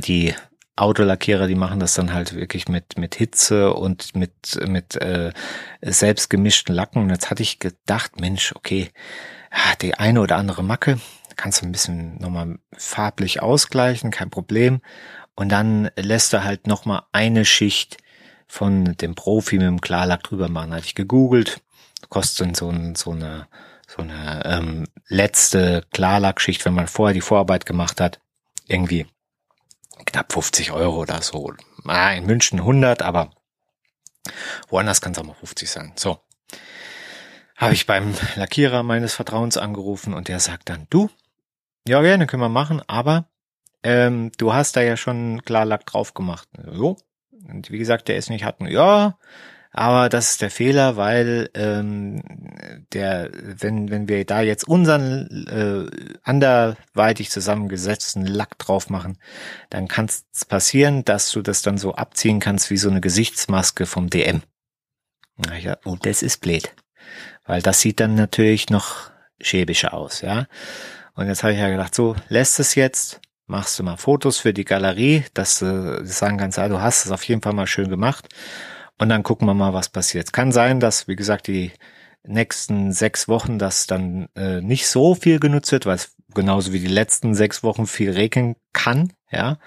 Die 0.04 0.34
Autolackierer, 0.76 1.46
die 1.46 1.54
machen 1.54 1.80
das 1.80 1.94
dann 1.94 2.12
halt 2.12 2.34
wirklich 2.34 2.68
mit 2.68 2.98
mit 2.98 3.14
Hitze 3.14 3.74
und 3.74 4.14
mit 4.14 4.58
mit 4.66 4.96
äh, 4.96 5.32
selbst 5.82 6.30
gemischten 6.30 6.74
Lacken. 6.74 7.02
Und 7.02 7.10
jetzt 7.10 7.30
hatte 7.30 7.42
ich 7.42 7.58
gedacht, 7.58 8.20
Mensch, 8.20 8.54
okay, 8.56 8.90
die 9.82 9.94
eine 9.94 10.20
oder 10.20 10.36
andere 10.36 10.62
Macke 10.62 11.00
kannst 11.36 11.62
du 11.62 11.66
ein 11.66 11.72
bisschen 11.72 12.18
nochmal 12.18 12.58
farblich 12.76 13.42
ausgleichen, 13.42 14.10
kein 14.10 14.30
Problem. 14.30 14.80
Und 15.34 15.48
dann 15.50 15.90
lässt 15.96 16.34
er 16.34 16.44
halt 16.44 16.66
nochmal 16.66 17.02
eine 17.12 17.44
Schicht 17.44 17.96
von 18.46 18.96
dem 18.96 19.14
Profi 19.14 19.56
mit 19.56 19.66
dem 19.66 19.80
Klarlack 19.80 20.22
drüber 20.22 20.48
machen. 20.48 20.74
Hatte 20.74 20.86
ich 20.86 20.94
gegoogelt, 20.94 21.62
kostet 22.10 22.56
so, 22.56 22.68
ein, 22.68 22.94
so 22.94 23.12
eine 23.12 23.46
so 23.90 24.02
eine 24.02 24.42
ähm, 24.44 24.86
letzte 25.08 25.84
Klarlackschicht, 25.92 26.64
wenn 26.64 26.74
man 26.74 26.86
vorher 26.86 27.12
die 27.14 27.20
Vorarbeit 27.20 27.66
gemacht 27.66 28.00
hat, 28.00 28.20
irgendwie 28.66 29.06
knapp 30.06 30.32
50 30.32 30.70
Euro 30.70 31.00
oder 31.00 31.20
so. 31.22 31.52
Ah, 31.84 32.12
in 32.12 32.24
München 32.24 32.60
100, 32.60 33.02
aber 33.02 33.32
woanders 34.68 35.00
kann 35.00 35.12
es 35.12 35.18
auch 35.18 35.24
mal 35.24 35.34
50 35.34 35.68
sein. 35.68 35.92
So. 35.96 36.20
Habe 37.56 37.74
ich 37.74 37.86
beim 37.86 38.14
Lackierer 38.36 38.84
meines 38.84 39.14
Vertrauens 39.14 39.56
angerufen 39.56 40.14
und 40.14 40.28
der 40.28 40.38
sagt 40.38 40.68
dann, 40.68 40.86
du, 40.88 41.10
ja 41.86 42.00
gerne, 42.00 42.28
können 42.28 42.42
wir 42.42 42.48
machen, 42.48 42.80
aber 42.86 43.28
ähm, 43.82 44.30
du 44.38 44.52
hast 44.52 44.76
da 44.76 44.82
ja 44.82 44.96
schon 44.96 45.42
Klarlack 45.44 45.84
drauf 45.86 46.14
gemacht. 46.14 46.48
Jo. 46.72 46.96
Und 47.48 47.72
wie 47.72 47.78
gesagt, 47.78 48.06
der 48.06 48.16
ist 48.16 48.30
nicht 48.30 48.44
hatten. 48.44 48.66
Ja, 48.68 49.18
aber 49.72 50.08
das 50.08 50.32
ist 50.32 50.42
der 50.42 50.50
Fehler, 50.50 50.96
weil 50.96 51.48
ähm, 51.54 52.22
der, 52.92 53.30
wenn, 53.32 53.90
wenn 53.90 54.08
wir 54.08 54.24
da 54.24 54.40
jetzt 54.40 54.66
unseren 54.66 55.46
äh, 55.46 56.16
anderweitig 56.22 57.30
zusammengesetzten 57.30 58.26
Lack 58.26 58.58
drauf 58.58 58.90
machen, 58.90 59.18
dann 59.68 59.86
kann 59.86 60.06
es 60.06 60.44
passieren, 60.44 61.04
dass 61.04 61.30
du 61.30 61.40
das 61.40 61.62
dann 61.62 61.78
so 61.78 61.94
abziehen 61.94 62.40
kannst 62.40 62.70
wie 62.70 62.76
so 62.76 62.90
eine 62.90 63.00
Gesichtsmaske 63.00 63.86
vom 63.86 64.10
DM. 64.10 64.42
Ja, 65.60 65.74
und 65.84 65.92
oh, 65.92 65.98
das 66.02 66.22
ist 66.22 66.40
blöd. 66.40 66.74
Weil 67.46 67.62
das 67.62 67.80
sieht 67.80 68.00
dann 68.00 68.14
natürlich 68.14 68.70
noch 68.70 69.10
schäbischer 69.40 69.94
aus, 69.94 70.20
ja. 70.20 70.46
Und 71.14 71.28
jetzt 71.28 71.42
habe 71.42 71.52
ich 71.52 71.58
ja 71.58 71.68
gedacht, 71.70 71.94
so, 71.94 72.16
lässt 72.28 72.60
es 72.60 72.74
jetzt, 72.74 73.20
machst 73.46 73.78
du 73.78 73.82
mal 73.82 73.96
Fotos 73.96 74.38
für 74.38 74.52
die 74.52 74.64
Galerie, 74.64 75.24
dass 75.34 75.60
du 75.60 76.04
sagen 76.04 76.38
kannst, 76.38 76.58
ja, 76.58 76.68
du 76.68 76.80
hast 76.80 77.04
es 77.04 77.12
auf 77.12 77.24
jeden 77.24 77.42
Fall 77.42 77.52
mal 77.52 77.66
schön 77.66 77.88
gemacht. 77.88 78.28
Und 79.00 79.08
dann 79.08 79.22
gucken 79.22 79.48
wir 79.48 79.54
mal, 79.54 79.72
was 79.72 79.88
passiert. 79.88 80.26
Es 80.26 80.32
kann 80.32 80.52
sein, 80.52 80.78
dass, 80.78 81.08
wie 81.08 81.16
gesagt, 81.16 81.46
die 81.46 81.72
nächsten 82.22 82.92
sechs 82.92 83.28
Wochen 83.28 83.58
das 83.58 83.86
dann 83.86 84.28
äh, 84.36 84.60
nicht 84.60 84.88
so 84.88 85.14
viel 85.14 85.40
genutzt 85.40 85.72
wird, 85.72 85.86
weil 85.86 85.94
es 85.96 86.14
genauso 86.34 86.74
wie 86.74 86.80
die 86.80 86.86
letzten 86.86 87.34
sechs 87.34 87.62
Wochen 87.62 87.86
viel 87.86 88.10
regnen 88.10 88.56
kann, 88.74 89.14
ja. 89.32 89.58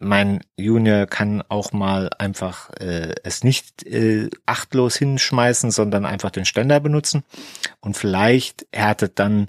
Mein 0.00 0.44
Junior 0.56 1.06
kann 1.06 1.42
auch 1.48 1.72
mal 1.72 2.08
einfach 2.18 2.70
äh, 2.78 3.16
es 3.24 3.42
nicht 3.42 3.84
äh, 3.84 4.30
achtlos 4.46 4.94
hinschmeißen, 4.94 5.72
sondern 5.72 6.06
einfach 6.06 6.30
den 6.30 6.44
Ständer 6.44 6.78
benutzen 6.78 7.24
und 7.80 7.96
vielleicht 7.96 8.64
härtet 8.72 9.18
dann 9.18 9.48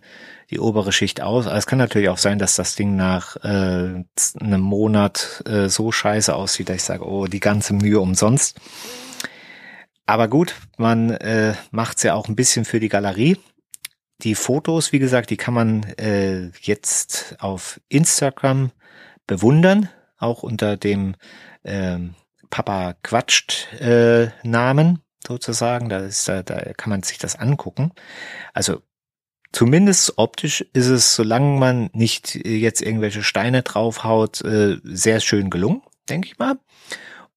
die 0.49 0.59
obere 0.59 0.91
Schicht 0.91 1.21
aus. 1.21 1.45
Aber 1.45 1.55
es 1.55 1.67
kann 1.67 1.77
natürlich 1.77 2.09
auch 2.09 2.17
sein, 2.17 2.39
dass 2.39 2.55
das 2.55 2.75
Ding 2.75 2.95
nach 2.95 3.35
äh, 3.43 4.03
einem 4.41 4.61
Monat 4.61 5.43
äh, 5.45 5.69
so 5.69 5.91
scheiße 5.91 6.33
aussieht, 6.33 6.69
dass 6.69 6.77
ich 6.77 6.83
sage, 6.83 7.07
oh, 7.07 7.27
die 7.27 7.39
ganze 7.39 7.73
Mühe 7.73 7.99
umsonst. 7.99 8.59
Aber 10.10 10.28
gut, 10.28 10.56
man 10.80 11.12
äh, 11.12 11.54
macht's 11.69 12.02
ja 12.02 12.15
auch 12.15 12.28
ein 12.28 12.36
bisschen 12.36 12.65
für 12.65 12.80
die 12.80 12.89
Galerie. 12.89 13.38
Die 14.24 14.34
Fotos, 14.34 14.91
wie 14.91 14.98
gesagt, 14.98 15.30
die 15.30 15.38
kann 15.38 15.54
man 15.54 15.84
äh, 16.00 16.48
jetzt 16.62 17.36
auf 17.38 17.80
Instagram 17.89 18.72
bewundern, 19.28 19.88
auch 20.17 20.41
unter 20.41 20.78
dem 20.78 21.13
äh, 21.62 22.00
Papa 22.50 22.95
quatscht 23.04 23.72
äh, 23.74 24.30
Namen 24.41 25.04
sozusagen. 25.28 25.89
Da 25.89 26.00
ist 26.00 26.28
da, 26.28 26.41
da 26.41 26.74
kann 26.74 26.89
man 26.89 27.04
sich 27.04 27.19
das 27.19 27.36
angucken. 27.36 27.91
Also 28.52 28.82
zumindest 29.52 30.17
optisch 30.17 30.62
ist 30.74 30.88
es, 30.88 31.13
solange 31.13 31.60
man 31.60 31.91
nicht 31.93 32.34
jetzt 32.34 32.82
irgendwelche 32.82 33.22
Steine 33.22 33.62
draufhaut, 33.62 34.41
äh, 34.41 34.78
sehr 34.84 35.19
schön 35.19 35.52
gelungen, 35.52 35.84
denke 36.10 36.30
ich 36.30 36.39
mal. 36.39 36.58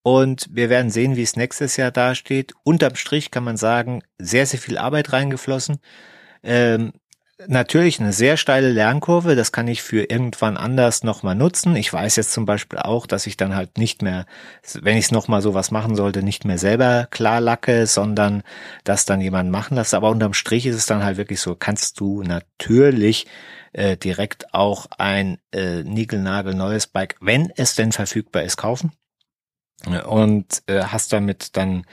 Und 0.02 0.48
wir 0.50 0.68
werden 0.68 0.90
sehen, 0.90 1.16
wie 1.16 1.22
es 1.22 1.36
nächstes 1.36 1.76
Jahr 1.76 1.92
dasteht. 1.92 2.52
Unterm 2.64 2.96
Strich 2.96 3.30
kann 3.30 3.44
man 3.44 3.56
sagen, 3.56 4.02
sehr, 4.18 4.46
sehr 4.46 4.58
viel 4.58 4.78
Arbeit 4.78 5.12
reingeflossen. 5.12 5.78
Ähm, 6.42 6.92
natürlich 7.46 8.00
eine 8.00 8.12
sehr 8.12 8.36
steile 8.36 8.70
Lernkurve, 8.70 9.36
das 9.36 9.52
kann 9.52 9.68
ich 9.68 9.82
für 9.82 10.04
irgendwann 10.10 10.56
anders 10.56 11.04
nochmal 11.04 11.34
nutzen. 11.34 11.76
Ich 11.76 11.92
weiß 11.92 12.16
jetzt 12.16 12.32
zum 12.32 12.46
Beispiel 12.46 12.80
auch, 12.80 13.06
dass 13.06 13.26
ich 13.26 13.36
dann 13.36 13.54
halt 13.54 13.78
nicht 13.78 14.02
mehr, 14.02 14.26
wenn 14.80 14.96
ich 14.96 15.06
es 15.06 15.10
nochmal 15.12 15.42
sowas 15.42 15.70
machen 15.70 15.94
sollte, 15.94 16.22
nicht 16.22 16.44
mehr 16.44 16.58
selber 16.58 17.06
klar 17.10 17.40
lacke, 17.40 17.86
sondern 17.86 18.42
das 18.84 19.04
dann 19.04 19.20
jemand 19.20 19.50
machen 19.50 19.76
lasse. 19.76 19.96
Aber 19.96 20.10
unterm 20.10 20.34
Strich 20.34 20.66
ist 20.66 20.76
es 20.76 20.86
dann 20.86 21.04
halt 21.04 21.16
wirklich 21.16 21.40
so, 21.40 21.54
kannst 21.54 22.00
du 22.00 22.22
natürlich 22.22 23.26
äh, 23.72 23.96
direkt 23.96 24.52
auch 24.52 24.86
ein 24.98 25.38
äh, 25.52 25.82
Nigelnagel 25.84 26.54
neues 26.54 26.86
Bike, 26.88 27.16
wenn 27.20 27.52
es 27.56 27.74
denn 27.76 27.92
verfügbar 27.92 28.42
ist, 28.42 28.56
kaufen 28.56 28.92
und 30.06 30.62
äh, 30.66 30.82
hast 30.84 31.12
damit 31.12 31.56
dann 31.56 31.84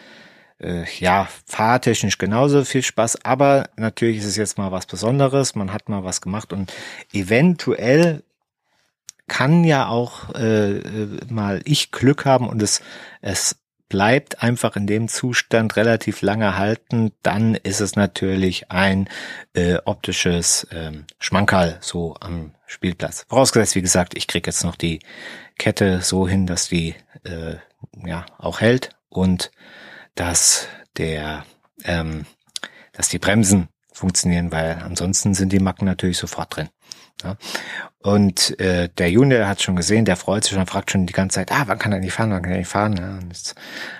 äh, 0.60 0.84
ja 0.99 1.28
fahrtechnisch 1.45 2.17
genauso 2.17 2.63
viel 2.65 2.84
Spaß, 2.84 3.25
aber 3.25 3.69
natürlich 3.75 4.17
ist 4.17 4.25
es 4.25 4.38
jetzt 4.38 4.58
mal 4.58 4.71
was 4.71 4.86
Besonderes, 4.86 5.56
man 5.56 5.73
hat 5.73 5.89
mal 5.89 6.04
was 6.04 6.21
gemacht. 6.21 6.54
Und 6.54 6.73
eventuell 7.13 8.23
kann 9.28 9.63
ja 9.63 9.88
auch 9.88 10.34
äh, 10.36 10.80
äh 10.80 11.19
mal 11.30 11.62
ich 11.65 11.91
Glück 11.91 12.25
haben 12.25 12.47
und 12.47 12.62
es 12.62 12.82
es 13.21 13.56
bleibt 13.89 14.43
einfach 14.43 14.75
in 14.75 14.86
dem 14.86 15.08
Zustand 15.08 15.75
relativ 15.75 16.21
lange 16.21 16.58
halten, 16.58 17.12
dann 17.23 17.56
ist 17.56 17.82
es 17.82 17.95
natürlich 17.95 18.71
ein 18.71 19.10
äh, 19.54 19.78
optisches 19.84 20.67
ähm, 20.71 21.06
Schmankerl 21.17 21.80
so 21.82 22.15
am 22.19 22.52
Spielplatz. 22.67 23.25
Vorausgesetzt, 23.28 23.75
wie 23.75 23.82
gesagt, 23.82 24.15
ich 24.15 24.28
krieg 24.28 24.45
jetzt 24.45 24.63
noch 24.63 24.75
die 24.75 24.99
Kette 25.58 26.02
so 26.02 26.28
hin, 26.28 26.45
dass 26.45 26.69
die 26.69 26.93
äh, 27.23 27.56
ja 28.06 28.26
auch 28.38 28.62
hält 28.62 28.92
und 29.10 29.52
dass 30.15 30.68
der 30.98 31.46
ähm, 31.84 32.26
dass 32.94 33.10
die 33.10 33.20
Bremsen 33.20 33.70
funktionieren, 33.94 34.52
weil 34.52 34.82
ansonsten 34.84 35.34
sind 35.34 35.52
die 35.54 35.60
Macken 35.60 35.86
natürlich 35.86 36.18
sofort 36.18 36.56
drin. 36.56 36.70
Ja. 37.24 37.38
Und 38.02 38.58
äh, 38.60 38.89
der 38.98 39.12
Junior 39.12 39.48
hat 39.48 39.62
schon 39.62 39.76
gesehen, 39.76 40.06
der 40.06 40.15
freut 40.15 40.46
sich 40.46 40.54
schon, 40.54 40.65
fragt 40.65 40.92
schon 40.92 41.06
die 41.06 41.13
ganze 41.13 41.36
Zeit, 41.36 41.52
ah, 41.52 41.63
wann 41.68 41.80
kann 41.80 41.92
er 41.92 42.00
nicht 42.00 42.13
fahren, 42.13 42.32
wann 42.32 42.42
kann 42.42 42.54
er 42.54 42.60
nicht 42.60 42.70
fahren? 42.70 42.96
Ja, 42.98 43.18
und 43.18 43.28
jetzt 43.28 43.56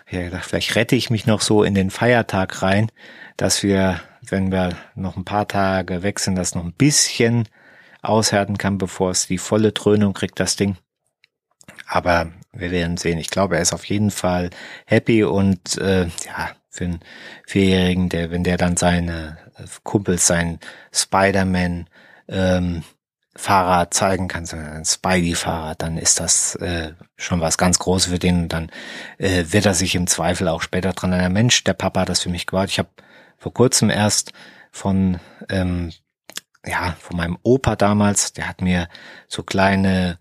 habe 0.08 0.24
ich 0.24 0.30
gedacht, 0.30 0.46
vielleicht 0.46 0.76
rette 0.76 0.96
ich 0.96 1.10
mich 1.10 1.26
noch 1.26 1.42
so 1.42 1.64
in 1.64 1.76
den 1.76 1.92
Feiertag 1.92 2.62
rein, 2.62 2.90
dass 3.36 3.62
wir, 3.62 4.00
wenn 4.22 4.52
wir 4.52 4.78
noch 4.96 5.18
ein 5.18 5.26
paar 5.26 5.48
Tage 5.48 6.02
sind, 6.18 6.36
das 6.36 6.56
noch 6.56 6.64
ein 6.64 6.74
bisschen 6.74 7.48
aushärten 8.02 8.58
kann, 8.58 8.78
bevor 8.78 9.12
es 9.12 9.28
die 9.28 9.38
volle 9.38 9.74
Dröhnung 9.74 10.14
kriegt, 10.14 10.40
das 10.40 10.56
Ding. 10.56 10.78
Aber 11.88 12.32
wir 12.52 12.72
werden 12.72 12.98
sehen. 12.98 13.18
Ich 13.18 13.30
glaube, 13.30 13.56
er 13.56 13.62
ist 13.62 13.74
auf 13.74 13.86
jeden 13.86 14.12
Fall 14.12 14.50
happy 14.86 15.24
und 15.24 15.78
äh, 15.78 16.06
ja, 16.06 16.50
für 16.70 16.86
einen 16.86 17.00
Vierjährigen, 17.46 18.10
der, 18.10 18.32
wenn 18.32 18.44
der 18.44 18.58
dann 18.58 18.78
seine 18.78 19.38
Kumpels 19.84 20.28
sein 20.28 20.60
Spider-Man 20.92 21.88
ähm, 22.28 22.84
Fahrrad 23.36 23.94
zeigen 23.94 24.28
kann, 24.28 24.46
ein 24.52 24.86
Spidey-Fahrrad, 24.86 25.82
dann 25.82 25.98
ist 25.98 26.20
das 26.20 26.56
äh, 26.56 26.94
schon 27.16 27.40
was 27.42 27.58
ganz 27.58 27.80
Großes 27.80 28.12
für 28.12 28.20
den 28.20 28.44
und 28.44 28.54
dann 28.54 28.70
äh, 29.18 29.46
wird 29.50 29.66
er 29.66 29.74
sich 29.74 29.96
im 29.96 30.08
Zweifel 30.08 30.48
auch 30.48 30.62
später 30.62 30.94
dran 30.94 31.14
erinnern, 31.14 31.34
Mensch, 31.34 31.64
der 31.64 31.74
Papa 31.74 32.02
hat 32.02 32.10
das 32.10 32.22
für 32.22 32.30
mich 32.30 32.46
gebaut. 32.48 32.70
Ich 32.70 32.80
habe 32.80 32.90
vor 33.38 33.54
kurzem 33.54 33.90
erst 33.90 34.34
von 34.72 35.20
ähm, 35.50 35.92
ja, 36.66 36.96
von 37.00 37.18
meinem 37.18 37.38
Opa 37.44 37.76
damals, 37.76 38.34
der 38.34 38.48
hat 38.50 38.62
mir 38.62 38.90
so 39.28 39.44
kleine 39.44 40.20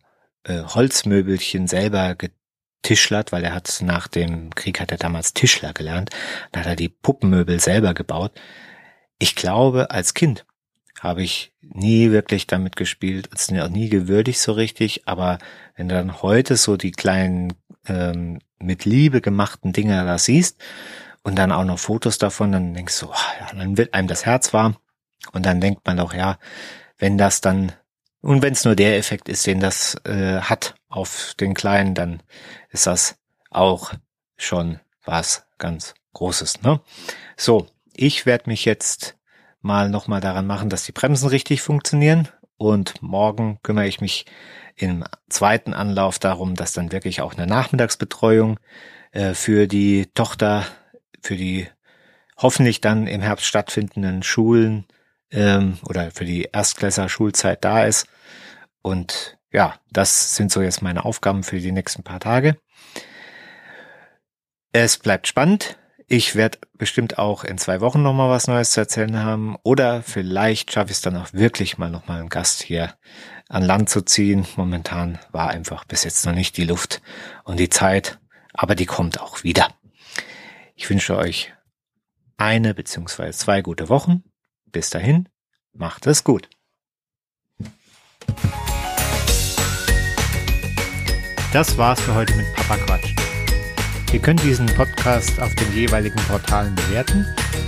äh, 0.49 0.63
Holzmöbelchen 0.63 1.69
selber 1.69 2.17
getischlert, 2.17 3.33
weil 3.33 3.45
er 3.45 3.55
hat 3.55 3.81
nach 3.83 4.09
dem 4.09 4.55
Krieg 4.55 4.81
hat 4.81 4.91
er 4.91 4.99
damals 4.99 5.35
Tischler 5.35 5.73
gelernt. 5.73 6.11
Da 6.53 6.61
hat 6.61 6.67
er 6.67 6.77
die 6.77 6.89
Puppenmöbel 6.89 7.61
selber 7.61 7.95
gebaut. 7.95 8.33
Ich 9.19 9.35
glaube, 9.37 9.91
als 9.91 10.15
Kind 10.15 10.47
habe 11.01 11.23
ich 11.23 11.53
nie 11.61 12.11
wirklich 12.11 12.47
damit 12.47 12.77
gespielt, 12.77 13.29
es 13.33 13.49
ist 13.49 13.61
auch 13.61 13.69
nie 13.69 13.89
gewürdigt 13.89 14.41
so 14.41 14.53
richtig, 14.53 15.07
aber 15.07 15.39
wenn 15.77 15.89
du 15.89 15.95
dann 15.95 16.23
heute 16.23 16.57
so 16.57 16.77
die 16.77 16.91
kleinen 16.91 17.53
ähm, 17.87 18.41
mit 18.59 18.85
Liebe 18.85 19.21
gemachten 19.21 19.73
Dinger 19.73 20.05
da 20.05 20.19
siehst 20.19 20.61
und 21.23 21.37
dann 21.37 21.53
auch 21.53 21.65
noch 21.65 21.79
Fotos 21.79 22.19
davon, 22.19 22.53
dann 22.53 22.75
denkst 22.75 22.99
du, 23.01 23.07
oh, 23.07 23.41
ja, 23.41 23.55
dann 23.55 23.77
wird 23.77 23.95
einem 23.95 24.09
das 24.09 24.27
Herz 24.27 24.53
warm 24.53 24.77
und 25.33 25.47
dann 25.47 25.61
denkt 25.61 25.87
man 25.87 25.99
doch, 25.99 26.15
ja, 26.15 26.39
wenn 26.99 27.19
das 27.19 27.41
dann 27.41 27.73
und 28.21 28.43
wenn 28.43 28.53
es 28.53 28.65
nur 28.65 28.75
der 28.75 28.97
Effekt 28.97 29.29
ist, 29.29 29.47
den 29.47 29.61
das 29.61 29.97
äh, 30.05 30.41
hat 30.41 30.75
auf 30.89 31.35
den 31.39 31.55
Kleinen, 31.55 31.95
dann 31.95 32.23
ist 32.71 32.87
das 32.87 33.17
auch 33.51 33.93
schon 34.37 34.81
was 35.05 35.45
ganz 35.59 35.95
Großes. 36.15 36.63
Ne? 36.63 36.81
So, 37.37 37.67
ich 37.95 38.27
werde 38.27 38.51
mich 38.51 38.65
jetzt 38.65 39.17
mal 39.61 39.89
nochmal 39.89 40.21
daran 40.21 40.47
machen, 40.47 40.71
dass 40.71 40.85
die 40.85 40.93
Bremsen 40.93 41.29
richtig 41.29 41.63
funktionieren 41.63 42.29
Und 42.57 43.01
morgen 43.03 43.61
kümmere 43.63 43.87
ich 43.87 44.01
mich 44.01 44.27
im 44.75 45.05
zweiten 45.29 45.73
Anlauf 45.75 46.19
darum, 46.19 46.57
dass 46.57 46.73
dann 46.73 46.93
wirklich 46.93 47.21
auch 47.21 47.35
eine 47.35 47.47
Nachmittagsbetreuung 47.47 48.59
äh, 49.13 49.35
für 49.35 49.69
die 49.69 50.07
Tochter, 50.15 50.67
für 51.23 51.37
die 51.37 51.69
hoffentlich 52.37 52.81
dann 52.81 53.07
im 53.07 53.21
Herbst 53.21 53.47
stattfindenden 53.47 54.23
Schulen 54.23 54.87
ähm, 55.31 55.79
oder 55.83 56.11
für 56.11 56.25
die 56.25 56.49
Erstklässer 56.53 57.09
Schulzeit 57.09 57.65
da 57.65 57.85
ist. 57.85 58.07
Und 58.83 59.39
ja, 59.53 59.75
das 59.91 60.37
sind 60.37 60.53
so 60.53 60.61
jetzt 60.61 60.83
meine 60.83 61.05
Aufgaben 61.05 61.43
für 61.43 61.59
die 61.59 61.73
nächsten 61.73 62.03
paar 62.03 62.21
Tage. 62.21 62.57
Es 64.73 64.99
bleibt 64.99 65.27
spannend. 65.27 65.79
Ich 66.07 66.37
werde 66.37 66.59
bestimmt 66.73 67.19
auch 67.19 67.45
in 67.45 67.59
zwei 67.59 67.81
Wochen 67.81 68.03
nochmal 68.03 68.31
was 68.31 68.47
Neues 68.47 68.71
zu 68.71 68.81
erzählen 68.81 69.23
haben. 69.23 69.57
Oder 69.63 70.03
vielleicht 70.03 70.73
schaffe 70.73 70.91
ich 70.91 70.99
es 70.99 71.03
dann 71.03 71.17
auch 71.17 71.33
wirklich 71.33 71.77
mal 71.77 71.91
nochmal 71.91 72.21
einen 72.21 72.29
Gast 72.31 72.63
hier 72.63 72.95
an 73.49 73.63
Land 73.63 73.91
zu 73.91 74.03
ziehen. 74.03 74.47
Momentan 74.57 75.19
war 75.33 75.51
einfach 75.51 75.85
bis 75.85 76.05
jetzt 76.05 76.25
noch 76.25 76.35
nicht 76.35 76.57
die 76.57 76.65
Luft 76.65 77.03
und 77.45 77.59
die 77.59 77.69
Zeit, 77.69 78.19
aber 78.55 78.75
die 78.75 78.87
kommt 78.87 79.21
auch 79.21 79.43
wieder. 79.43 79.69
Ich 80.75 80.89
wünsche 80.89 81.17
euch 81.17 81.53
eine 82.37 82.73
beziehungsweise 82.73 83.37
zwei 83.37 83.63
gute 83.63 83.89
Wochen. 83.89 84.23
Bis 84.71 84.91
dahin, 84.91 85.29
macht 85.73 86.07
es 86.07 86.25
gut. 86.25 86.51
Das 91.53 91.77
war's 91.79 92.01
für 92.01 92.15
heute 92.15 92.35
mit 92.35 92.47
Papa 92.55 92.77
Quatsch. 92.85 93.15
Ihr 94.13 94.21
könnt 94.21 94.43
diesen 94.43 94.67
Podcast 94.67 95.41
auf 95.41 95.55
den 95.55 95.73
jeweiligen 95.75 96.21
Portalen 96.29 96.75
bewerten 96.75 97.25